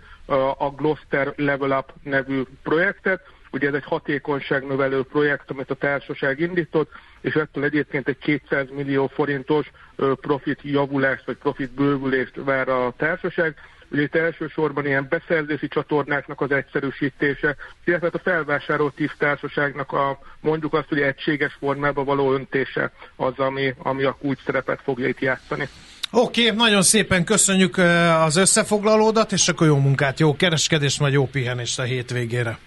a 0.57 0.69
Gloster 0.69 1.33
Level 1.35 1.77
Up 1.77 1.93
nevű 2.03 2.41
projektet, 2.63 3.21
Ugye 3.51 3.67
ez 3.67 3.73
egy 3.73 3.83
hatékonyságnövelő 3.83 5.03
projekt, 5.03 5.51
amit 5.51 5.71
a 5.71 5.75
társaság 5.75 6.39
indított, 6.39 6.91
és 7.21 7.33
ettől 7.33 7.63
egyébként 7.63 8.07
egy 8.07 8.17
200 8.17 8.67
millió 8.75 9.07
forintos 9.07 9.71
profit 9.95 10.59
javulást 10.61 11.25
vagy 11.25 11.37
profit 11.37 11.71
bővülést 11.71 12.35
vár 12.35 12.69
a 12.69 12.93
társaság. 12.97 13.55
Ugye 13.91 14.01
itt 14.01 14.15
elsősorban 14.15 14.85
ilyen 14.85 15.07
beszerzési 15.09 15.67
csatornáknak 15.67 16.41
az 16.41 16.51
egyszerűsítése, 16.51 17.55
illetve 17.85 18.09
a 18.13 18.19
felvásárolt 18.23 18.93
társaságnak 19.17 19.91
a 19.91 20.19
mondjuk 20.39 20.73
azt, 20.73 20.87
hogy 20.87 21.01
egységes 21.01 21.57
formában 21.59 22.05
való 22.05 22.33
öntése 22.33 22.91
az, 23.15 23.33
ami, 23.37 23.73
ami 23.77 24.03
a 24.03 24.17
kulcs 24.21 24.43
szerepet 24.43 24.81
fogja 24.83 25.07
itt 25.07 25.19
játszani. 25.19 25.69
Oké, 26.11 26.43
okay, 26.45 26.57
nagyon 26.57 26.81
szépen 26.81 27.23
köszönjük 27.23 27.77
az 28.23 28.35
összefoglalódat, 28.35 29.31
és 29.31 29.47
akkor 29.47 29.67
jó 29.67 29.77
munkát, 29.77 30.19
jó 30.19 30.35
kereskedést, 30.35 30.99
majd 30.99 31.13
jó 31.13 31.27
pihenést 31.27 31.79
a 31.79 31.83
hétvégére. 31.83 32.57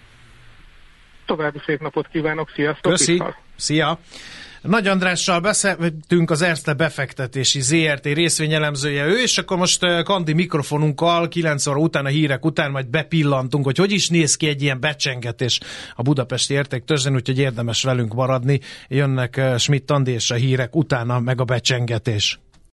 További 1.26 1.60
szép 1.66 1.80
napot 1.80 2.08
kívánok, 2.08 2.50
sziasztok! 2.54 2.92
Köszi, 2.92 3.22
szia! 3.56 3.98
Nagy 4.62 4.86
Andrással 4.86 5.40
beszéltünk 5.40 6.30
az 6.30 6.42
Erste 6.42 6.72
befektetési 6.72 7.60
ZRT 7.60 8.04
részvényelemzője 8.04 9.04
ő, 9.04 9.22
és 9.22 9.38
akkor 9.38 9.56
most 9.56 10.02
Kandi 10.04 10.32
mikrofonunkkal 10.32 11.28
9 11.28 11.66
óra 11.66 11.78
után 11.78 12.04
a 12.04 12.08
hírek 12.08 12.44
után 12.44 12.70
majd 12.70 12.88
bepillantunk, 12.88 13.64
hogy 13.64 13.76
hogy 13.76 13.92
is 13.92 14.08
néz 14.08 14.36
ki 14.36 14.46
egy 14.46 14.62
ilyen 14.62 14.80
becsengetés 14.80 15.60
a 15.94 16.02
budapesti 16.02 16.54
értéktözön, 16.54 17.14
úgyhogy 17.14 17.38
érdemes 17.38 17.82
velünk 17.82 18.14
maradni. 18.14 18.60
Jönnek 18.88 19.40
Schmidt 19.58 19.90
Andi 19.90 20.12
és 20.12 20.30
a 20.30 20.34
hírek 20.34 20.76
utána 20.76 21.20
meg 21.20 21.40
a 21.40 21.44
becsengetés. 21.44 22.38